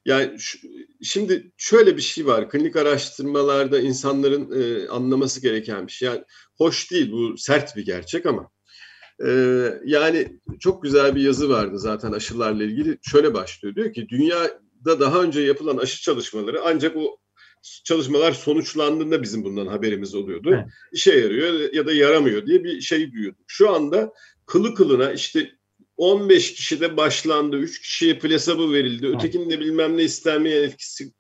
[0.06, 0.58] Yani şu,
[1.02, 2.50] şimdi şöyle bir şey var.
[2.50, 6.10] Klinik araştırmalarda insanların e, anlaması gereken bir şey.
[6.10, 6.24] Yani
[6.58, 8.50] hoş değil bu sert bir gerçek ama
[9.26, 9.30] e,
[9.86, 12.98] yani çok güzel bir yazı vardı zaten aşılarla ilgili.
[13.02, 13.76] Şöyle başlıyor.
[13.76, 17.18] Diyor ki dünyada daha önce yapılan aşı çalışmaları ancak o
[17.84, 20.50] çalışmalar sonuçlandığında bizim bundan haberimiz oluyordu.
[20.54, 20.66] Evet.
[20.92, 23.46] İşe yarıyor ya da yaramıyor diye bir şey duyuyorduk.
[23.48, 24.14] Şu anda
[24.46, 25.52] kılı kılına işte
[25.98, 31.12] 15 kişide başlandı, 3 kişiye plasebo verildi, ötekinde bilmem ne istenmeyen etkisi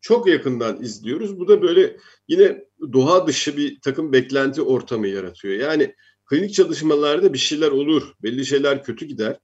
[0.00, 1.38] çok yakından izliyoruz.
[1.38, 1.96] Bu da böyle
[2.28, 5.54] yine doğa dışı bir takım beklenti ortamı yaratıyor.
[5.54, 9.38] Yani klinik çalışmalarda bir şeyler olur, belli şeyler kötü gider.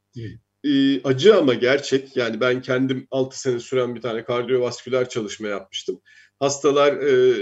[0.64, 2.16] Ee, acı ama gerçek.
[2.16, 6.01] Yani ben kendim 6 sene süren bir tane kardiyovasküler çalışma yapmıştım.
[6.38, 7.35] Hastalar e,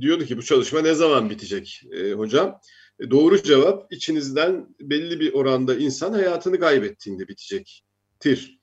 [0.00, 2.60] diyordu ki bu çalışma ne zaman bitecek e, hocam?
[3.00, 8.58] E, doğru cevap içinizden belli bir oranda insan hayatını kaybettiğinde bitecektir.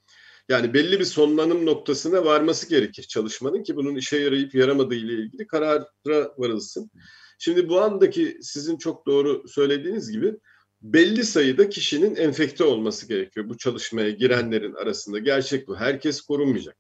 [0.50, 5.48] Yani belli bir sonlanım noktasına varması gerekir çalışmanın ki bunun işe yarayıp yaramadığı ile ilgili
[5.48, 6.91] karara varılsın.
[7.39, 10.34] Şimdi bu andaki sizin çok doğru söylediğiniz gibi
[10.82, 15.20] belli sayıda kişinin enfekte olması gerekiyor bu çalışmaya girenlerin arasında.
[15.20, 15.76] Gerçek bu.
[15.76, 16.78] Herkes korunmayacak.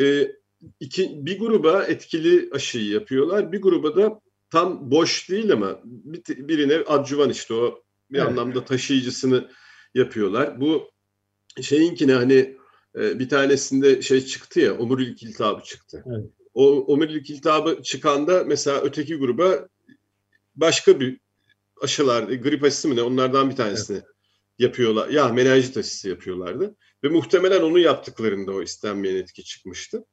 [0.00, 0.32] Ee,
[0.80, 3.52] iki, bir gruba etkili aşıyı yapıyorlar.
[3.52, 4.20] Bir gruba da
[4.52, 8.28] tam boş değil ama bir, birine adjuvan işte o bir evet.
[8.28, 9.50] anlamda taşıyıcısını
[9.94, 10.60] yapıyorlar.
[10.60, 10.90] Bu
[11.62, 12.56] şeyinkine hani
[12.96, 16.04] e, bir tanesinde şey çıktı ya omurilik iltihabı çıktı.
[16.06, 16.30] Evet.
[16.54, 19.68] O omurilik iltihabı çıkanda mesela öteki gruba
[20.56, 21.20] başka bir
[21.82, 24.06] aşılar, grip aşısı mı ne onlardan bir tanesini evet.
[24.58, 25.08] yapıyorlar.
[25.08, 26.76] Ya menenjit aşısı yapıyorlardı.
[27.04, 30.04] Ve muhtemelen onu yaptıklarında o istenmeyen etki çıkmıştı.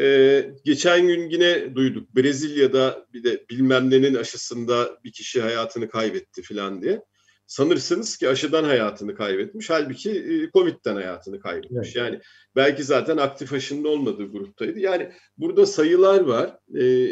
[0.00, 6.42] Ee, geçen gün yine duyduk Brezilya'da bir de bilmem nenin aşısında bir kişi hayatını kaybetti
[6.42, 7.02] falan diye.
[7.46, 9.70] Sanırsınız ki aşıdan hayatını kaybetmiş.
[9.70, 11.96] Halbuki e, Covid'den hayatını kaybetmiş.
[11.96, 11.96] Evet.
[11.96, 12.20] Yani
[12.56, 14.78] belki zaten aktif aşının olmadığı gruptaydı.
[14.78, 16.58] Yani burada sayılar var.
[16.80, 17.08] Ee,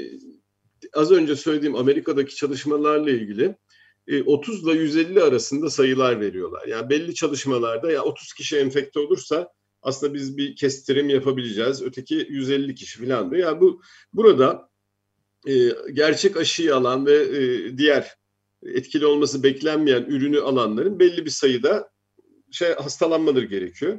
[0.95, 3.57] az önce söylediğim Amerika'daki çalışmalarla ilgili
[4.27, 6.67] 30 ile 150 arasında sayılar veriyorlar.
[6.67, 9.49] Yani belli çalışmalarda ya 30 kişi enfekte olursa
[9.85, 11.83] aslında biz bir kestirim yapabileceğiz.
[11.83, 13.49] Öteki 150 kişi falan diyor.
[13.49, 14.69] Yani bu burada
[15.47, 15.53] e,
[15.93, 18.17] gerçek aşıyı alan ve e, diğer
[18.67, 21.91] etkili olması beklenmeyen ürünü alanların belli bir sayıda
[22.51, 23.99] şey hastalanmaları gerekiyor.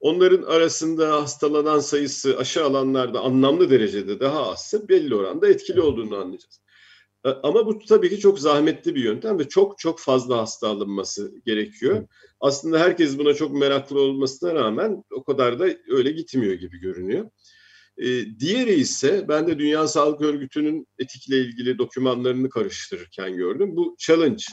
[0.00, 6.60] Onların arasında hastalanan sayısı aşı alanlarda anlamlı derecede daha azsa belli oranda etkili olduğunu anlayacağız.
[7.24, 11.34] E, ama bu tabii ki çok zahmetli bir yöntem ve çok çok fazla hasta alınması
[11.46, 12.08] gerekiyor.
[12.40, 17.30] Aslında herkes buna çok meraklı olmasına rağmen o kadar da öyle gitmiyor gibi görünüyor.
[17.98, 23.76] Ee, diğeri ise ben de Dünya Sağlık Örgütü'nün etikle ilgili dokümanlarını karıştırırken gördüm.
[23.76, 24.44] Bu challenge,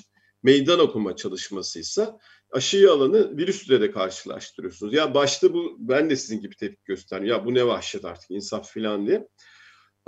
[0.44, 2.20] meydan okuma çalışmasıysa
[2.52, 4.94] aşıyı alanı virüsle de karşılaştırıyorsunuz.
[4.94, 7.28] Ya başta bu ben de sizin gibi tepki gösterdim.
[7.28, 9.28] Ya bu ne vahşet artık insaf falan diye.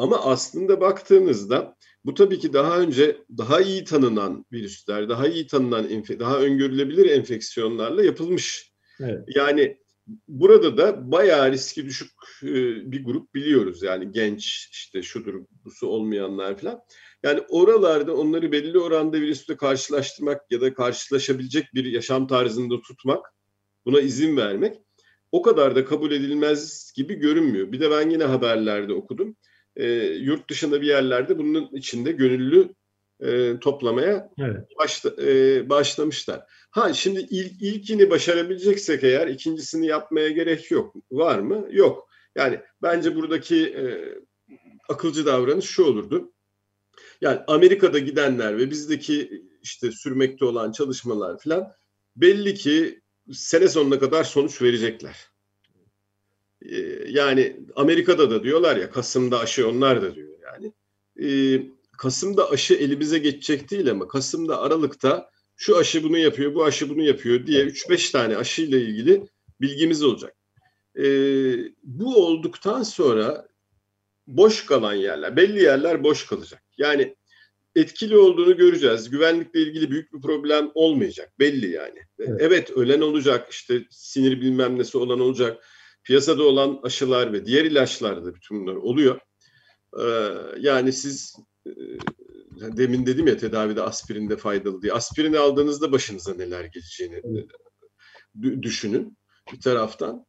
[0.01, 5.89] Ama aslında baktığınızda bu tabii ki daha önce daha iyi tanınan virüsler, daha iyi tanınan,
[6.19, 8.71] daha öngörülebilir enfeksiyonlarla yapılmış.
[8.99, 9.19] Evet.
[9.35, 9.77] Yani
[10.27, 12.11] burada da bayağı riski düşük
[12.43, 12.51] e,
[12.91, 13.83] bir grup biliyoruz.
[13.83, 16.79] Yani genç işte şudur busu olmayanlar falan.
[17.23, 23.25] Yani oralarda onları belli oranda virüsle karşılaştırmak ya da karşılaşabilecek bir yaşam tarzında tutmak,
[23.85, 24.77] buna izin vermek
[25.31, 27.71] o kadar da kabul edilmez gibi görünmüyor.
[27.71, 29.35] Bir de ben yine haberlerde okudum
[29.75, 32.69] e, yurt dışında bir yerlerde bunun içinde gönüllü
[33.19, 34.77] e, toplamaya evet.
[34.79, 36.45] başla, e, başlamışlar.
[36.71, 40.95] Ha şimdi ilk, ilkini başarabileceksek eğer ikincisini yapmaya gerek yok.
[41.11, 41.67] Var mı?
[41.71, 42.09] Yok.
[42.35, 43.83] Yani bence buradaki e,
[44.89, 46.31] akılcı davranış şu olurdu.
[47.21, 51.73] Yani Amerika'da gidenler ve bizdeki işte sürmekte olan çalışmalar falan
[52.15, 55.30] belli ki sene sonuna kadar sonuç verecekler.
[56.65, 60.73] Ee, yani Amerika'da da diyorlar ya Kasım'da aşı onlar da diyor yani.
[61.21, 61.61] Ee,
[61.97, 67.01] Kasım'da aşı elimize geçecek değil ama Kasım'da Aralık'ta şu aşı bunu yapıyor, bu aşı bunu
[67.01, 69.23] yapıyor diye 3-5 tane aşıyla ilgili
[69.61, 70.35] bilgimiz olacak.
[70.97, 71.03] Ee,
[71.83, 73.47] bu olduktan sonra
[74.27, 76.63] boş kalan yerler, belli yerler boş kalacak.
[76.77, 77.15] Yani
[77.75, 79.09] etkili olduğunu göreceğiz.
[79.09, 81.33] Güvenlikle ilgili büyük bir problem olmayacak.
[81.39, 81.99] Belli yani.
[82.19, 85.65] Evet, evet ölen olacak, işte sinir bilmem nesi olan olacak.
[86.03, 89.19] Piyasada olan aşılar ve diğer ilaçlar da bütün bunlar oluyor.
[89.99, 90.03] Ee,
[90.59, 91.35] yani siz
[91.67, 91.71] e,
[92.57, 94.93] demin dedim ya tedavide aspirinde faydalı diye.
[94.93, 97.45] Aspirini aldığınızda başınıza neler geleceğini evet.
[98.43, 99.17] E, düşünün
[99.53, 100.25] bir taraftan.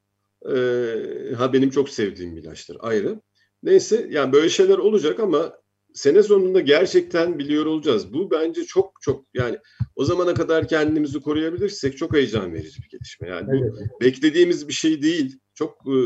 [0.48, 3.20] Ee, ha benim çok sevdiğim ilaçtır ayrı.
[3.62, 5.61] Neyse yani böyle şeyler olacak ama
[5.94, 8.12] sene sonunda gerçekten biliyor olacağız.
[8.12, 9.58] Bu bence çok çok yani
[9.96, 13.28] o zamana kadar kendimizi koruyabilirsek çok heyecan verici bir gelişme.
[13.28, 13.72] Yani evet.
[13.72, 15.38] bu beklediğimiz bir şey değil.
[15.54, 15.96] Çok e,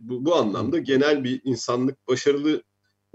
[0.00, 2.62] bu, bu anlamda genel bir insanlık başarılı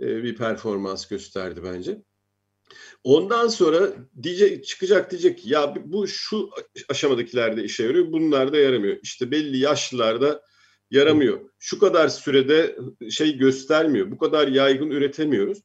[0.02, 2.02] e, bir performans gösterdi bence.
[3.04, 6.50] Ondan sonra diyecek, çıkacak diyecek ya bu şu
[6.90, 8.98] aşamadakilerde işe yarıyor, bunlar da yaramıyor.
[9.04, 10.42] İşte belli yaşlılarda
[10.92, 11.40] yaramıyor.
[11.60, 12.78] Şu kadar sürede
[13.10, 14.12] şey göstermiyor.
[14.12, 15.60] Bu kadar yaygın üretemiyoruz.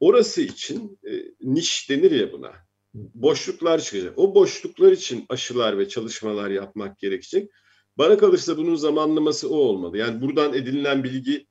[0.00, 2.52] Orası için e, niş denir ya buna.
[2.94, 4.18] Boşluklar çıkacak.
[4.18, 7.50] O boşluklar için aşılar ve çalışmalar yapmak gerekecek.
[7.98, 9.98] Bana kalırsa bunun zamanlaması o olmalı.
[9.98, 11.46] Yani buradan edinilen bilgi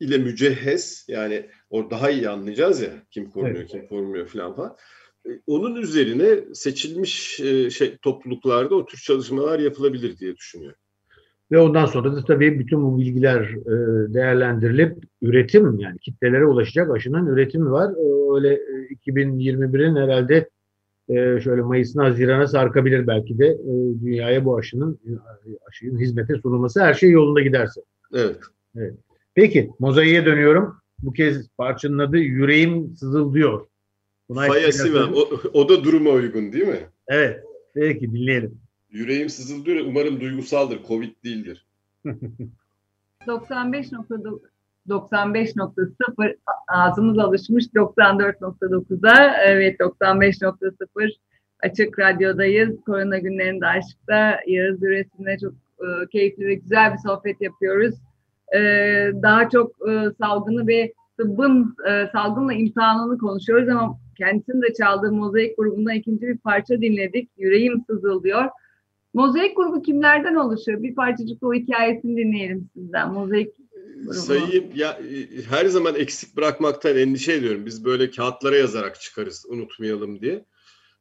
[0.00, 3.70] ile mücehhez yani o daha iyi anlayacağız ya kim korunuyor evet.
[3.70, 4.76] kim korunmuyor falan falan.
[5.26, 10.78] E, onun üzerine seçilmiş e, şey topluluklarda o tür çalışmalar yapılabilir diye düşünüyorum.
[11.52, 17.26] Ve ondan sonra da tabii bütün bu bilgiler e, değerlendirilip üretim yani kitlelere ulaşacak aşının
[17.26, 17.90] üretimi var.
[18.34, 18.60] Öyle
[19.06, 20.48] 2021'in herhalde
[21.40, 23.58] şöyle Mayıs'ın Haziran'a sarkabilir belki de
[24.04, 24.98] dünyaya bu aşının
[25.68, 27.80] aşının hizmete sunulması her şey yolunda giderse.
[28.14, 28.36] Evet.
[28.76, 28.94] evet.
[29.34, 30.76] Peki mozaiğe dönüyorum.
[30.98, 33.66] Bu kez parçanın adı Yüreğim Sızıldıyor.
[34.34, 35.14] Faya Sivem.
[35.14, 36.80] O, o da duruma uygun değil mi?
[37.08, 37.44] Evet.
[37.74, 38.58] Peki dinleyelim.
[38.90, 39.86] Yüreğim sızıldıyor.
[39.86, 40.86] Umarım duygusaldır.
[40.88, 41.66] Covid değildir.
[43.26, 44.40] 95.9
[44.88, 46.36] 95.0
[46.68, 51.10] ağzımız alışmış 94.9'a evet 95.0
[51.62, 52.80] açık radyodayız.
[52.86, 57.94] Korona günlerinde aşkta Yağız üretimine çok e, keyifli ve güzel bir sohbet yapıyoruz.
[58.54, 58.60] E,
[59.22, 65.56] daha çok e, salgını ve tıbbın e, salgınla imtihanını konuşuyoruz ama kendisinin de çaldığı Mozaik
[65.56, 67.30] grubundan ikinci bir parça dinledik.
[67.36, 68.44] Yüreğim sızıldıyor.
[69.14, 70.82] Mozaik grubu kimlerden oluşuyor?
[70.82, 73.12] Bir parçacık o hikayesini dinleyelim sizden.
[73.12, 74.14] Mozaik grubu.
[74.14, 75.00] Sayayım ya
[75.50, 77.66] her zaman eksik bırakmaktan endişe ediyorum.
[77.66, 80.44] Biz böyle kağıtlara yazarak çıkarız unutmayalım diye.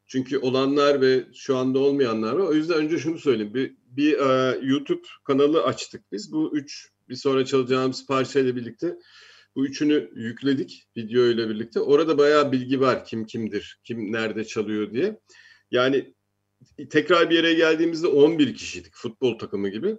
[0.07, 2.47] Çünkü olanlar ve şu anda olmayanlar var.
[2.47, 3.53] O yüzden önce şunu söyleyeyim.
[3.53, 6.31] Bir, bir uh, YouTube kanalı açtık biz.
[6.31, 8.95] Bu üç bir sonra çalacağımız parçayla birlikte
[9.55, 11.79] bu üçünü yükledik video ile birlikte.
[11.79, 13.05] Orada bayağı bilgi var.
[13.05, 15.19] Kim kimdir, kim nerede çalıyor diye.
[15.71, 16.13] Yani
[16.89, 19.97] tekrar bir yere geldiğimizde 11 kişiydik futbol takımı gibi.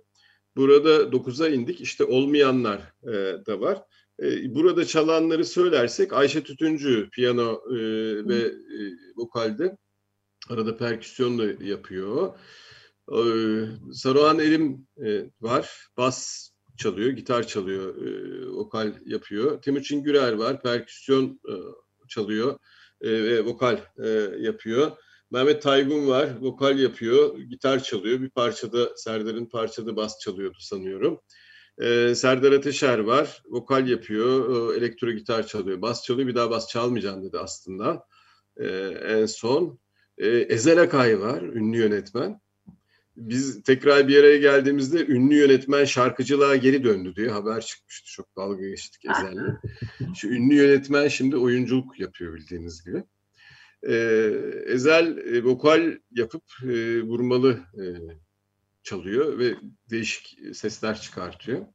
[0.57, 1.81] Burada 9'a indik.
[1.81, 3.13] İşte olmayanlar e,
[3.47, 3.83] da var.
[4.23, 7.79] E, burada çalanları söylersek Ayşe Tütüncü piyano e,
[8.29, 8.79] ve e,
[9.17, 9.77] vokalde
[10.49, 12.39] arada perküsyon da yapıyor.
[13.13, 13.21] E,
[13.93, 15.87] Saruhan Erim e, var.
[15.97, 19.63] Bas çalıyor, gitar çalıyor, e, vokal yapıyor.
[19.63, 20.63] Timuçin Gürer var.
[20.63, 21.55] Perküsyon e,
[22.09, 22.59] çalıyor
[23.01, 24.93] e, ve vokal e, yapıyor.
[25.31, 28.21] Mehmet Taygun var, vokal yapıyor, gitar çalıyor.
[28.21, 31.21] Bir parçada, Serdar'ın parçada bas çalıyordu sanıyorum.
[31.83, 36.29] Ee, Serdar Ateşer var, vokal yapıyor, elektro gitar çalıyor, bas çalıyor.
[36.29, 38.05] Bir daha bas çalmayacağım dedi aslında
[38.57, 38.67] ee,
[39.07, 39.79] en son.
[40.19, 42.41] Ee, Ezel Akay var, ünlü yönetmen.
[43.17, 48.13] Biz tekrar bir araya geldiğimizde ünlü yönetmen şarkıcılığa geri döndü diye haber çıkmıştı.
[48.13, 49.57] Çok dalga geçtik Ezel'le.
[50.15, 53.05] Şu ünlü yönetmen şimdi oyunculuk yapıyor bildiğiniz gibi
[53.83, 53.95] e,
[54.67, 57.85] Ezel e, vokal yapıp e, vurmalı e,
[58.83, 59.55] çalıyor ve
[59.91, 61.67] değişik sesler çıkartıyor.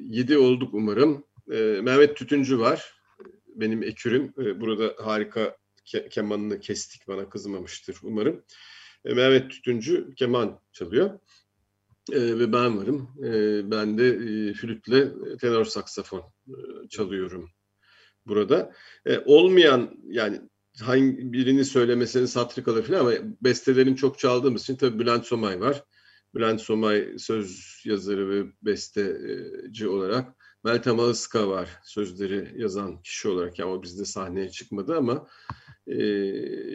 [0.00, 1.24] Yedi olduk umarım.
[1.52, 2.94] E, Mehmet Tütüncü var.
[3.46, 4.34] Benim ekürüm.
[4.38, 5.56] E, burada harika
[5.86, 7.08] ke- kemanını kestik.
[7.08, 8.44] Bana kızmamıştır umarım.
[9.04, 11.20] E, Mehmet Tütüncü keman çalıyor.
[12.12, 13.10] E, ve ben varım.
[13.24, 17.50] E, ben de e, flütle tenor saksafon e, çalıyorum
[18.26, 18.72] burada.
[19.06, 20.40] E, olmayan yani
[20.82, 25.84] hangi birini söylemesinin satri kalır falan ama bestelerini çok çaldığımız için tabii Bülent Somay var.
[26.34, 30.34] Bülent Somay söz yazarı ve besteci olarak.
[30.64, 33.58] Meltem Ağızka var sözleri yazan kişi olarak.
[33.58, 35.26] Yani o bizde sahneye çıkmadı ama
[35.86, 35.96] e,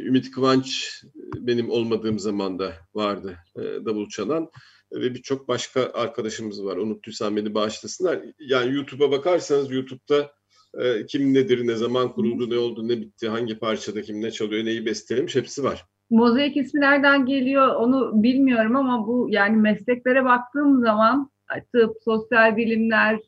[0.08, 1.02] Ümit Kıvanç
[1.38, 4.50] benim olmadığım zamanda vardı e, davul çalan
[4.92, 6.78] ve birçok başka arkadaşımız var.
[6.78, 8.22] Unuttuysam beni bağışlasınlar.
[8.40, 10.32] Yani YouTube'a bakarsanız YouTube'da
[10.80, 14.66] e, kim nedir, ne zaman kuruldu, ne oldu, ne bitti, hangi parçada kim ne çalıyor,
[14.66, 15.86] neyi bestelemiş hepsi var.
[16.10, 21.30] Mozaik ismi nereden geliyor onu bilmiyorum ama bu yani mesleklere baktığım zaman
[21.74, 23.20] tıp, sosyal bilimler,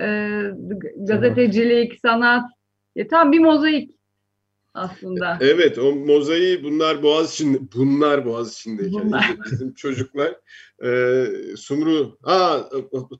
[0.00, 0.40] e,
[0.96, 2.50] gazetecilik, sanat
[2.96, 3.90] e, tam bir mozaik
[4.76, 5.38] aslında.
[5.40, 9.36] Evet o mozaiği bunlar boğaz içinde bunlar boğaz içindeyken bunlar.
[9.44, 10.40] bizim çocuklar
[10.84, 12.60] e, Sumru aa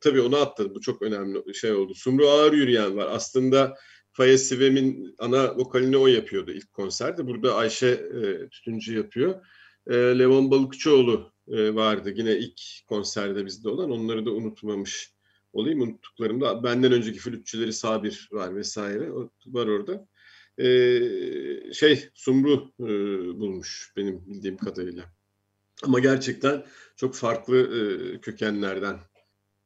[0.01, 1.95] tabii onu atladı bu çok önemli şey oldu.
[1.95, 3.09] Sumru ağır yürüyen var.
[3.11, 3.77] Aslında
[4.13, 7.27] Faya Sivem'in ana vokalini o yapıyordu ilk konserde.
[7.27, 9.35] Burada Ayşe e, Tütüncü yapıyor.
[9.87, 13.91] E, Levon Balıkçıoğlu e, vardı yine ilk konserde bizde olan.
[13.91, 15.13] Onları da unutmamış
[15.53, 15.81] olayım.
[15.81, 20.07] Unuttuklarımda benden önceki flütçüleri Sabir var vesaire o, var orada.
[20.59, 20.69] E,
[21.73, 22.87] şey Sumru e,
[23.41, 25.05] bulmuş benim bildiğim kadarıyla.
[25.85, 26.63] Ama gerçekten
[26.97, 28.97] çok farklı e, kökenlerden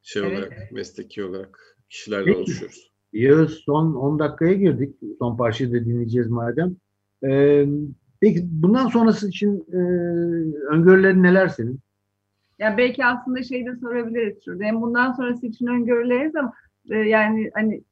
[0.02, 0.32] şey evet.
[0.32, 2.90] olarak, mesleki olarak kişilerle oluşuyoruz.
[3.12, 4.96] Yağız son 10 dakikaya girdik.
[5.18, 6.76] Son parçayı da dinleyeceğiz madem.
[7.24, 7.66] Ee,
[8.20, 9.76] peki bundan sonrası için e,
[10.74, 11.80] öngörülerin neler senin?
[12.58, 14.64] Ya belki aslında şey de sorabiliriz şurada.
[14.64, 16.52] Hem bundan sonrası için öngörüleriz ama
[16.90, 17.82] e, yani hani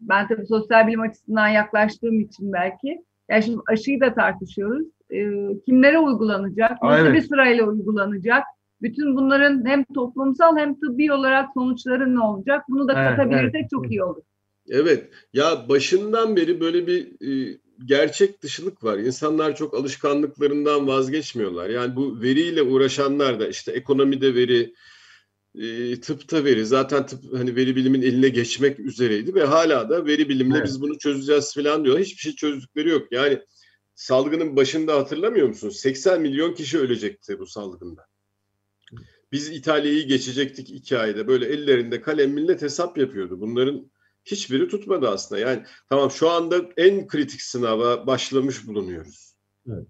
[0.00, 3.04] ben tabii sosyal bilim açısından yaklaştığım için belki.
[3.30, 4.86] Yani şimdi aşıyı da tartışıyoruz.
[5.10, 5.18] E,
[5.66, 6.82] kimlere uygulanacak?
[6.82, 7.14] Nasıl evet.
[7.14, 8.44] bir sırayla uygulanacak?
[8.82, 12.64] Bütün bunların hem toplumsal hem tıbbi olarak sonuçları ne olacak?
[12.68, 13.70] Bunu da evet, katabilirsek evet.
[13.70, 14.22] çok iyi olur.
[14.70, 15.10] Evet.
[15.32, 18.98] Ya başından beri böyle bir e, gerçek dışılık var.
[18.98, 21.68] İnsanlar çok alışkanlıklarından vazgeçmiyorlar.
[21.68, 24.74] Yani bu veriyle uğraşanlar da işte ekonomide veri,
[25.58, 26.66] e, tıpta veri.
[26.66, 30.66] Zaten tıp hani veri bilimin eline geçmek üzereydi ve hala da veri bilimle evet.
[30.66, 31.98] biz bunu çözeceğiz falan diyor.
[31.98, 33.12] Hiçbir şey çözdükleri yok.
[33.12, 33.42] Yani
[33.94, 35.76] salgının başında hatırlamıyor musunuz?
[35.76, 38.06] 80 milyon kişi ölecekti bu salgında.
[39.32, 41.28] Biz İtalya'yı geçecektik iki ayda.
[41.28, 43.40] Böyle ellerinde kalem millet hesap yapıyordu.
[43.40, 43.90] Bunların
[44.24, 45.40] hiçbiri tutmadı aslında.
[45.40, 49.34] Yani tamam şu anda en kritik sınava başlamış bulunuyoruz.
[49.68, 49.86] Evet.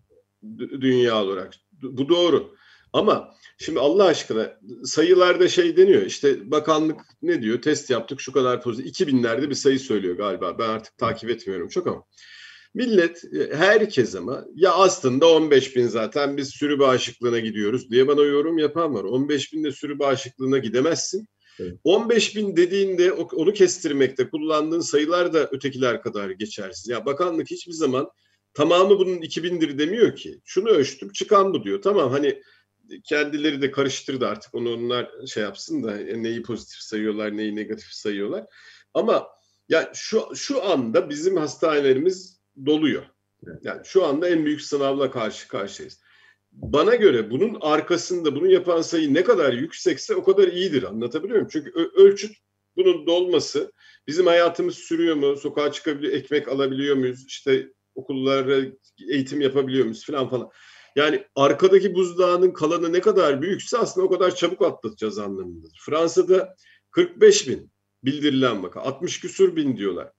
[0.58, 1.54] Dünya olarak.
[1.82, 2.57] Bu doğru.
[2.98, 6.02] Ama şimdi Allah aşkına sayılarda şey deniyor.
[6.02, 7.62] İşte bakanlık ne diyor?
[7.62, 9.00] Test yaptık şu kadar pozitif.
[9.00, 10.58] 2000'lerde bir sayı söylüyor galiba.
[10.58, 12.04] Ben artık takip etmiyorum çok ama.
[12.74, 18.58] Millet herkes ama ya aslında 15 bin zaten biz sürü bağışıklığına gidiyoruz diye bana yorum
[18.58, 19.04] yapan var.
[19.04, 21.26] 15 bin de sürü bağışıklığına gidemezsin.
[21.60, 21.74] Evet.
[21.84, 26.88] 15 bin dediğinde onu kestirmekte kullandığın sayılar da ötekiler kadar geçersiz.
[26.88, 28.08] Ya bakanlık hiçbir zaman
[28.54, 30.40] tamamı bunun 2000'dir demiyor ki.
[30.44, 31.82] Şunu ölçtüm çıkan bu diyor.
[31.82, 32.42] Tamam hani
[33.04, 38.44] kendileri de karıştırdı artık onu onlar şey yapsın da neyi pozitif sayıyorlar neyi negatif sayıyorlar.
[38.94, 39.28] Ama
[39.68, 43.02] ya şu şu anda bizim hastanelerimiz doluyor.
[43.62, 46.00] Yani şu anda en büyük sınavla karşı karşıyayız.
[46.52, 50.82] Bana göre bunun arkasında bunu yapan sayı ne kadar yüksekse o kadar iyidir.
[50.82, 51.48] Anlatabiliyor muyum?
[51.52, 52.36] Çünkü ölçüt
[52.76, 53.72] bunun dolması
[54.06, 55.36] bizim hayatımız sürüyor mu?
[55.36, 57.24] Sokağa çıkabiliyor, ekmek alabiliyor muyuz?
[57.26, 58.56] İşte okullara
[59.08, 60.50] eğitim yapabiliyor muyuz falan falan.
[60.98, 65.80] Yani arkadaki buzdağının kalanı ne kadar büyükse aslında o kadar çabuk atlatacağız anlamındadır.
[65.86, 66.56] Fransa'da
[66.90, 67.70] 45 bin
[68.04, 70.10] bildirilen vaka, 60 küsur bin diyorlar.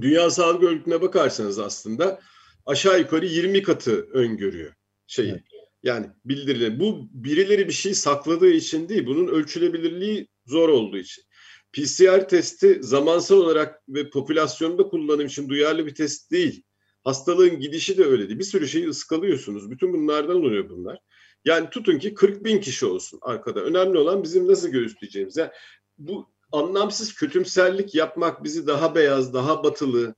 [0.00, 2.20] Dünya Sağlık Örgütü'ne bakarsanız aslında
[2.66, 4.72] aşağı yukarı 20 katı öngörüyor
[5.06, 5.30] şeyi.
[5.30, 5.42] Evet.
[5.82, 6.80] Yani bildirilen.
[6.80, 11.24] Bu birileri bir şey sakladığı için değil, bunun ölçülebilirliği zor olduğu için.
[11.72, 16.62] PCR testi zamansal olarak ve popülasyonda kullanım için duyarlı bir test değil.
[17.04, 18.38] Hastalığın gidişi de öyle değil.
[18.38, 19.70] Bir sürü şeyi ıskalıyorsunuz.
[19.70, 20.98] Bütün bunlardan oluyor bunlar.
[21.44, 23.60] Yani tutun ki 40 bin kişi olsun arkada.
[23.60, 25.36] Önemli olan bizim nasıl göğüsleyeceğimiz.
[25.36, 25.50] Yani
[25.98, 30.14] bu anlamsız kötümserlik yapmak bizi daha beyaz, daha batılı,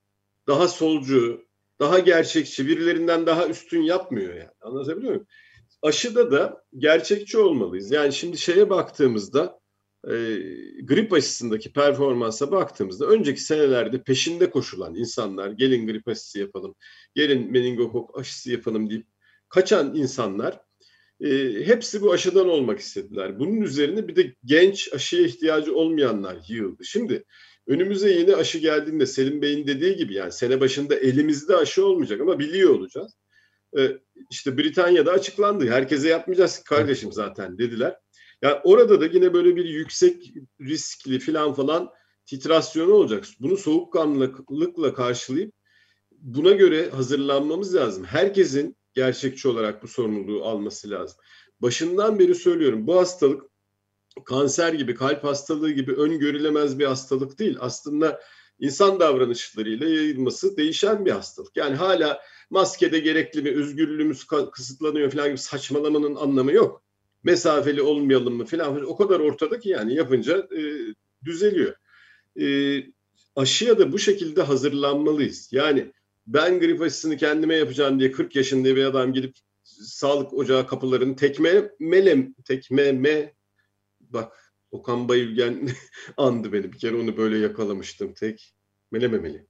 [0.47, 1.47] daha solcu,
[1.80, 4.51] daha gerçekçi, birilerinden daha üstün yapmıyor yani.
[4.61, 5.26] Anlatabiliyor muyum?
[5.82, 7.91] Aşıda da gerçekçi olmalıyız.
[7.91, 9.61] Yani şimdi şeye baktığımızda
[10.05, 10.15] e,
[10.83, 16.75] grip aşısındaki performansa baktığımızda önceki senelerde peşinde koşulan insanlar gelin grip aşısı yapalım,
[17.15, 19.07] gelin meningokok aşısı yapalım deyip
[19.49, 20.61] kaçan insanlar
[21.21, 21.29] e,
[21.67, 23.39] hepsi bu aşıdan olmak istediler.
[23.39, 26.85] Bunun üzerine bir de genç aşıya ihtiyacı olmayanlar yığıldı.
[26.85, 27.25] Şimdi
[27.67, 32.39] önümüze yeni aşı geldiğinde Selim Bey'in dediği gibi yani sene başında elimizde aşı olmayacak ama
[32.39, 33.13] biliyor olacağız.
[33.79, 33.91] E,
[34.31, 35.71] işte Britanya'da açıklandı.
[35.71, 37.97] Herkese yapmayacağız kardeşim zaten dediler.
[38.43, 41.91] Yani orada da yine böyle bir yüksek riskli falan falan
[42.26, 43.24] titrasyonu olacak.
[43.41, 45.53] Bunu soğukkanlılıkla karşılayıp
[46.12, 48.05] buna göre hazırlanmamız lazım.
[48.05, 51.18] Herkesin gerçekçi olarak bu sorumluluğu alması lazım.
[51.61, 53.43] Başından beri söylüyorum bu hastalık
[54.24, 57.57] kanser gibi, kalp hastalığı gibi öngörülemez bir hastalık değil.
[57.61, 58.20] Aslında
[58.59, 61.57] insan davranışlarıyla yayılması değişen bir hastalık.
[61.57, 62.20] Yani hala
[62.51, 66.86] maskede gerekli mi, özgürlüğümüz kısıtlanıyor falan gibi saçmalamanın anlamı yok.
[67.27, 70.61] Mesafeli olmayalım mı falan o kadar ortada ki yani yapınca e,
[71.24, 71.74] düzeliyor.
[72.41, 72.47] E,
[73.37, 75.49] aşıya da bu şekilde hazırlanmalıyız.
[75.53, 75.93] Yani
[76.27, 81.70] ben grip aşısını kendime yapacağım diye 40 yaşında bir adam gidip sağlık ocağı kapılarını tekme
[81.81, 83.35] melem tekme me
[84.01, 85.68] bak Okan Bayülgen
[86.16, 86.72] andı beni.
[86.72, 88.12] Bir kere onu böyle yakalamıştım.
[88.12, 88.55] Tek
[88.93, 89.47] melememeli.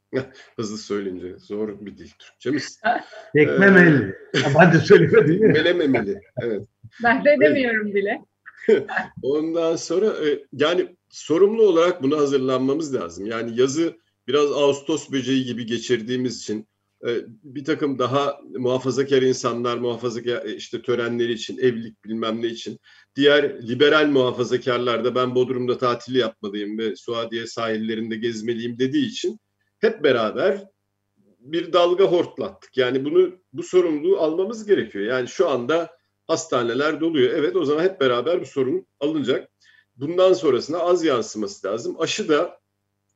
[0.57, 2.81] Hızlı söyleyince zor bir dil Türkçemiz.
[3.33, 4.17] Tekmemeli.
[4.35, 5.53] Ee, ben de söylemedim.
[5.53, 6.21] melememeli.
[6.43, 6.63] Evet.
[7.03, 8.21] Ben de demiyorum bile.
[9.23, 13.27] Ondan sonra e, yani sorumlu olarak buna hazırlanmamız lazım.
[13.27, 13.97] Yani yazı
[14.29, 16.69] biraz Ağustos böceği gibi geçirdiğimiz için
[17.07, 17.11] e,
[17.43, 22.79] bir takım daha muhafazakar insanlar muhafazakar e, işte törenleri için, evlilik bilmem ne için
[23.17, 29.39] diğer liberal muhafazakarlar da ben Bodrum'da tatil yapmalıyım ve Suadiye sahillerinde gezmeliyim dediği için
[29.79, 30.65] hep beraber
[31.39, 32.77] bir dalga hortlattık.
[32.77, 35.05] Yani bunu bu sorumluluğu almamız gerekiyor.
[35.05, 35.96] Yani şu anda
[36.27, 37.33] hastaneler doluyor.
[37.33, 39.51] Evet o zaman hep beraber bu sorun alınacak.
[39.97, 42.01] Bundan sonrasında az yansıması lazım.
[42.01, 42.61] Aşı da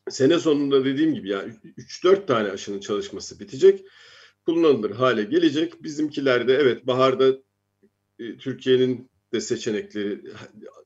[0.08, 3.84] sene sonunda dediğim gibi yani 3-4 tane aşının çalışması bitecek.
[4.46, 5.82] Kullanılır hale gelecek.
[5.82, 7.28] Bizimkiler de evet baharda
[8.18, 10.22] e, Türkiye'nin de seçenekleri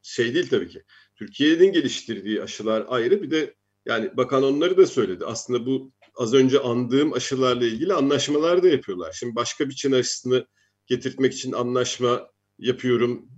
[0.03, 0.83] şey değil tabii ki.
[1.17, 3.55] Türkiye'nin geliştirdiği aşılar ayrı bir de
[3.87, 5.25] yani bakan onları da söyledi.
[5.25, 9.13] Aslında bu az önce andığım aşılarla ilgili anlaşmalar da yapıyorlar.
[9.13, 10.47] Şimdi başka bir Çin aşısını
[10.87, 13.29] getirtmek için anlaşma yapıyorum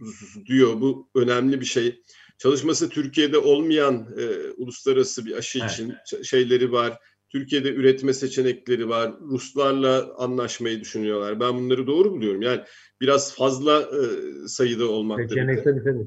[0.46, 0.80] diyor.
[0.80, 2.02] Bu önemli bir şey.
[2.38, 5.70] Çalışması Türkiye'de olmayan e, uluslararası bir aşı evet.
[5.70, 6.98] için şeyleri var.
[7.28, 9.12] Türkiye'de üretme seçenekleri var.
[9.20, 11.40] Ruslarla anlaşmayı düşünüyorlar.
[11.40, 12.42] Ben bunları doğru buluyorum.
[12.42, 12.60] Yani
[13.00, 14.02] biraz fazla e,
[14.48, 15.28] sayıda olmakta.
[15.28, 16.06] Seçenek tabii tabii.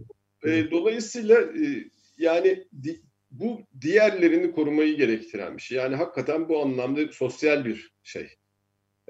[0.53, 5.77] E, dolayısıyla e, yani di, bu diğerlerini korumayı gerektiren bir şey.
[5.77, 8.29] Yani hakikaten bu anlamda sosyal bir şey.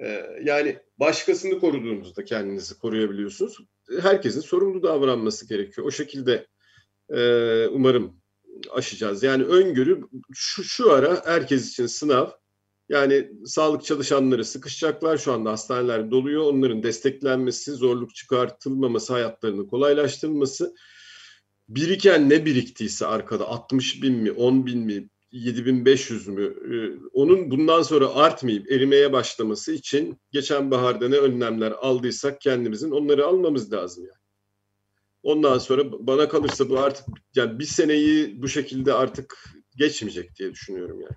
[0.01, 3.57] E, yani başkasını koruduğunuzda kendinizi koruyabiliyorsunuz.
[4.01, 5.87] Herkesin sorumlu davranması gerekiyor.
[5.87, 6.47] O şekilde
[7.09, 8.21] e, umarım
[8.71, 9.23] aşacağız.
[9.23, 10.01] Yani öngörü
[10.33, 12.29] şu, şu ara herkes için sınav.
[12.89, 16.43] Yani sağlık çalışanları sıkışacaklar şu anda hastaneler doluyor.
[16.43, 20.75] Onların desteklenmesi, zorluk çıkartılmaması, hayatlarını kolaylaştırılması.
[21.69, 26.75] Biriken ne biriktiyse arkada 60 bin mi, 10 bin mi, 7500 mü e,
[27.13, 33.73] onun bundan sonra artmayıp erimeye başlaması için geçen baharda ne önlemler aldıysak kendimizin onları almamız
[33.73, 34.19] lazım yani.
[35.23, 37.05] Ondan sonra bana kalırsa bu artık
[37.35, 39.35] yani bir seneyi bu şekilde artık
[39.77, 41.15] geçmeyecek diye düşünüyorum yani.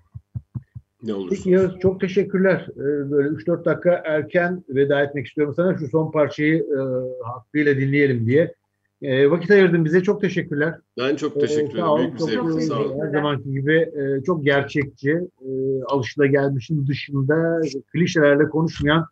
[1.03, 1.35] Ne olursa.
[1.35, 2.67] Peki Yağız çok teşekkürler.
[2.71, 5.77] Ee, böyle 3-4 dakika erken veda etmek istiyorum sana.
[5.77, 6.79] Şu son parçayı e,
[7.23, 8.55] hakkıyla dinleyelim diye.
[9.03, 10.03] E, vakit ayırdın bize.
[10.03, 10.73] Çok teşekkürler.
[10.97, 11.97] Ben çok teşekkür ederim.
[11.97, 12.65] Büyük bir zevkti.
[12.65, 13.05] Sağ olun.
[13.05, 15.49] Her zamanki gibi e, çok gerçekçi, e,
[15.87, 17.61] alışılagelmişin dışında
[17.93, 19.05] klişelerle konuşmayan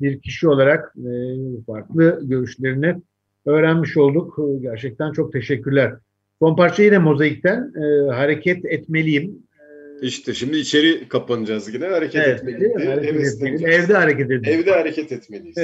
[0.00, 1.10] bir kişi olarak e,
[1.66, 2.96] farklı görüşlerini
[3.46, 4.38] öğrenmiş olduk.
[4.60, 5.94] Gerçekten çok teşekkürler.
[6.38, 7.72] Son parça yine Mozaik'ten.
[7.76, 9.44] E, hareket etmeliyim.
[10.02, 12.86] İşte şimdi içeri kapanacağız yine hareket evet, etmeliyiz.
[12.86, 13.64] Hareket etmeliyiz.
[13.64, 14.60] Evde hareket etmeliyiz.
[14.60, 15.56] Evde hareket etmeliyiz.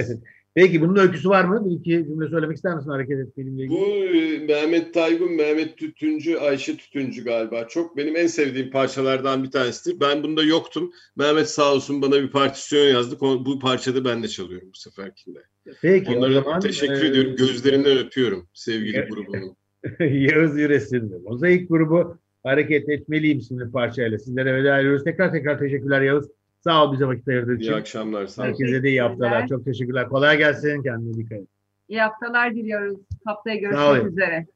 [0.55, 1.71] Peki bunun öyküsü var mı?
[1.71, 3.81] Bir iki cümle söylemek ister misin hareket etmeliyimle ilgili?
[3.81, 7.69] Bu e, Mehmet Taygun, Mehmet Tütüncü, Ayşe Tütüncü galiba.
[7.69, 10.01] Çok benim en sevdiğim parçalardan bir tanesidir.
[10.01, 10.93] Ben bunda yoktum.
[11.17, 13.17] Mehmet sağ olsun bana bir partisyon yazdı.
[13.21, 15.39] Bu parçada ben de çalıyorum bu seferkinde.
[15.83, 17.37] Peki Onlara o zaman, teşekkür e, ediyorum.
[17.37, 19.57] Gözlerinden öpüyorum sevgili e, grubumun.
[20.01, 21.23] Yağız Yüresin.
[21.23, 25.05] Mozaik grubu Hareket Etmeliyim isimli parçayla sizlere veda ediyoruz.
[25.05, 26.31] Tekrar tekrar teşekkürler Yağız.
[26.65, 27.73] Sağ ol bize vakit ayırdığın için.
[27.73, 28.27] İyi akşamlar.
[28.27, 29.49] Sağ Herkese de iyi haftalar.
[29.49, 30.09] Çok teşekkürler.
[30.09, 30.83] Kolay gelsin.
[30.83, 31.49] Kendine dikkat et.
[31.89, 32.99] İyi haftalar diliyoruz.
[33.25, 34.47] Haftaya görüşmek üzere.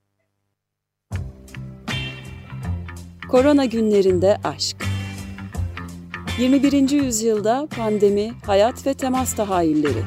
[3.29, 4.77] Korona günlerinde aşk.
[6.39, 6.91] 21.
[6.91, 10.03] yüzyılda pandemi, hayat ve temas tahayyülleri.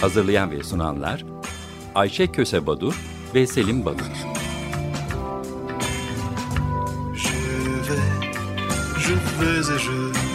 [0.00, 1.35] Hazırlayan ve sunanlar
[1.96, 2.94] Ayşe Köse Badur
[3.34, 4.04] ve Selim Badur.
[8.98, 10.25] Je vais, je vais.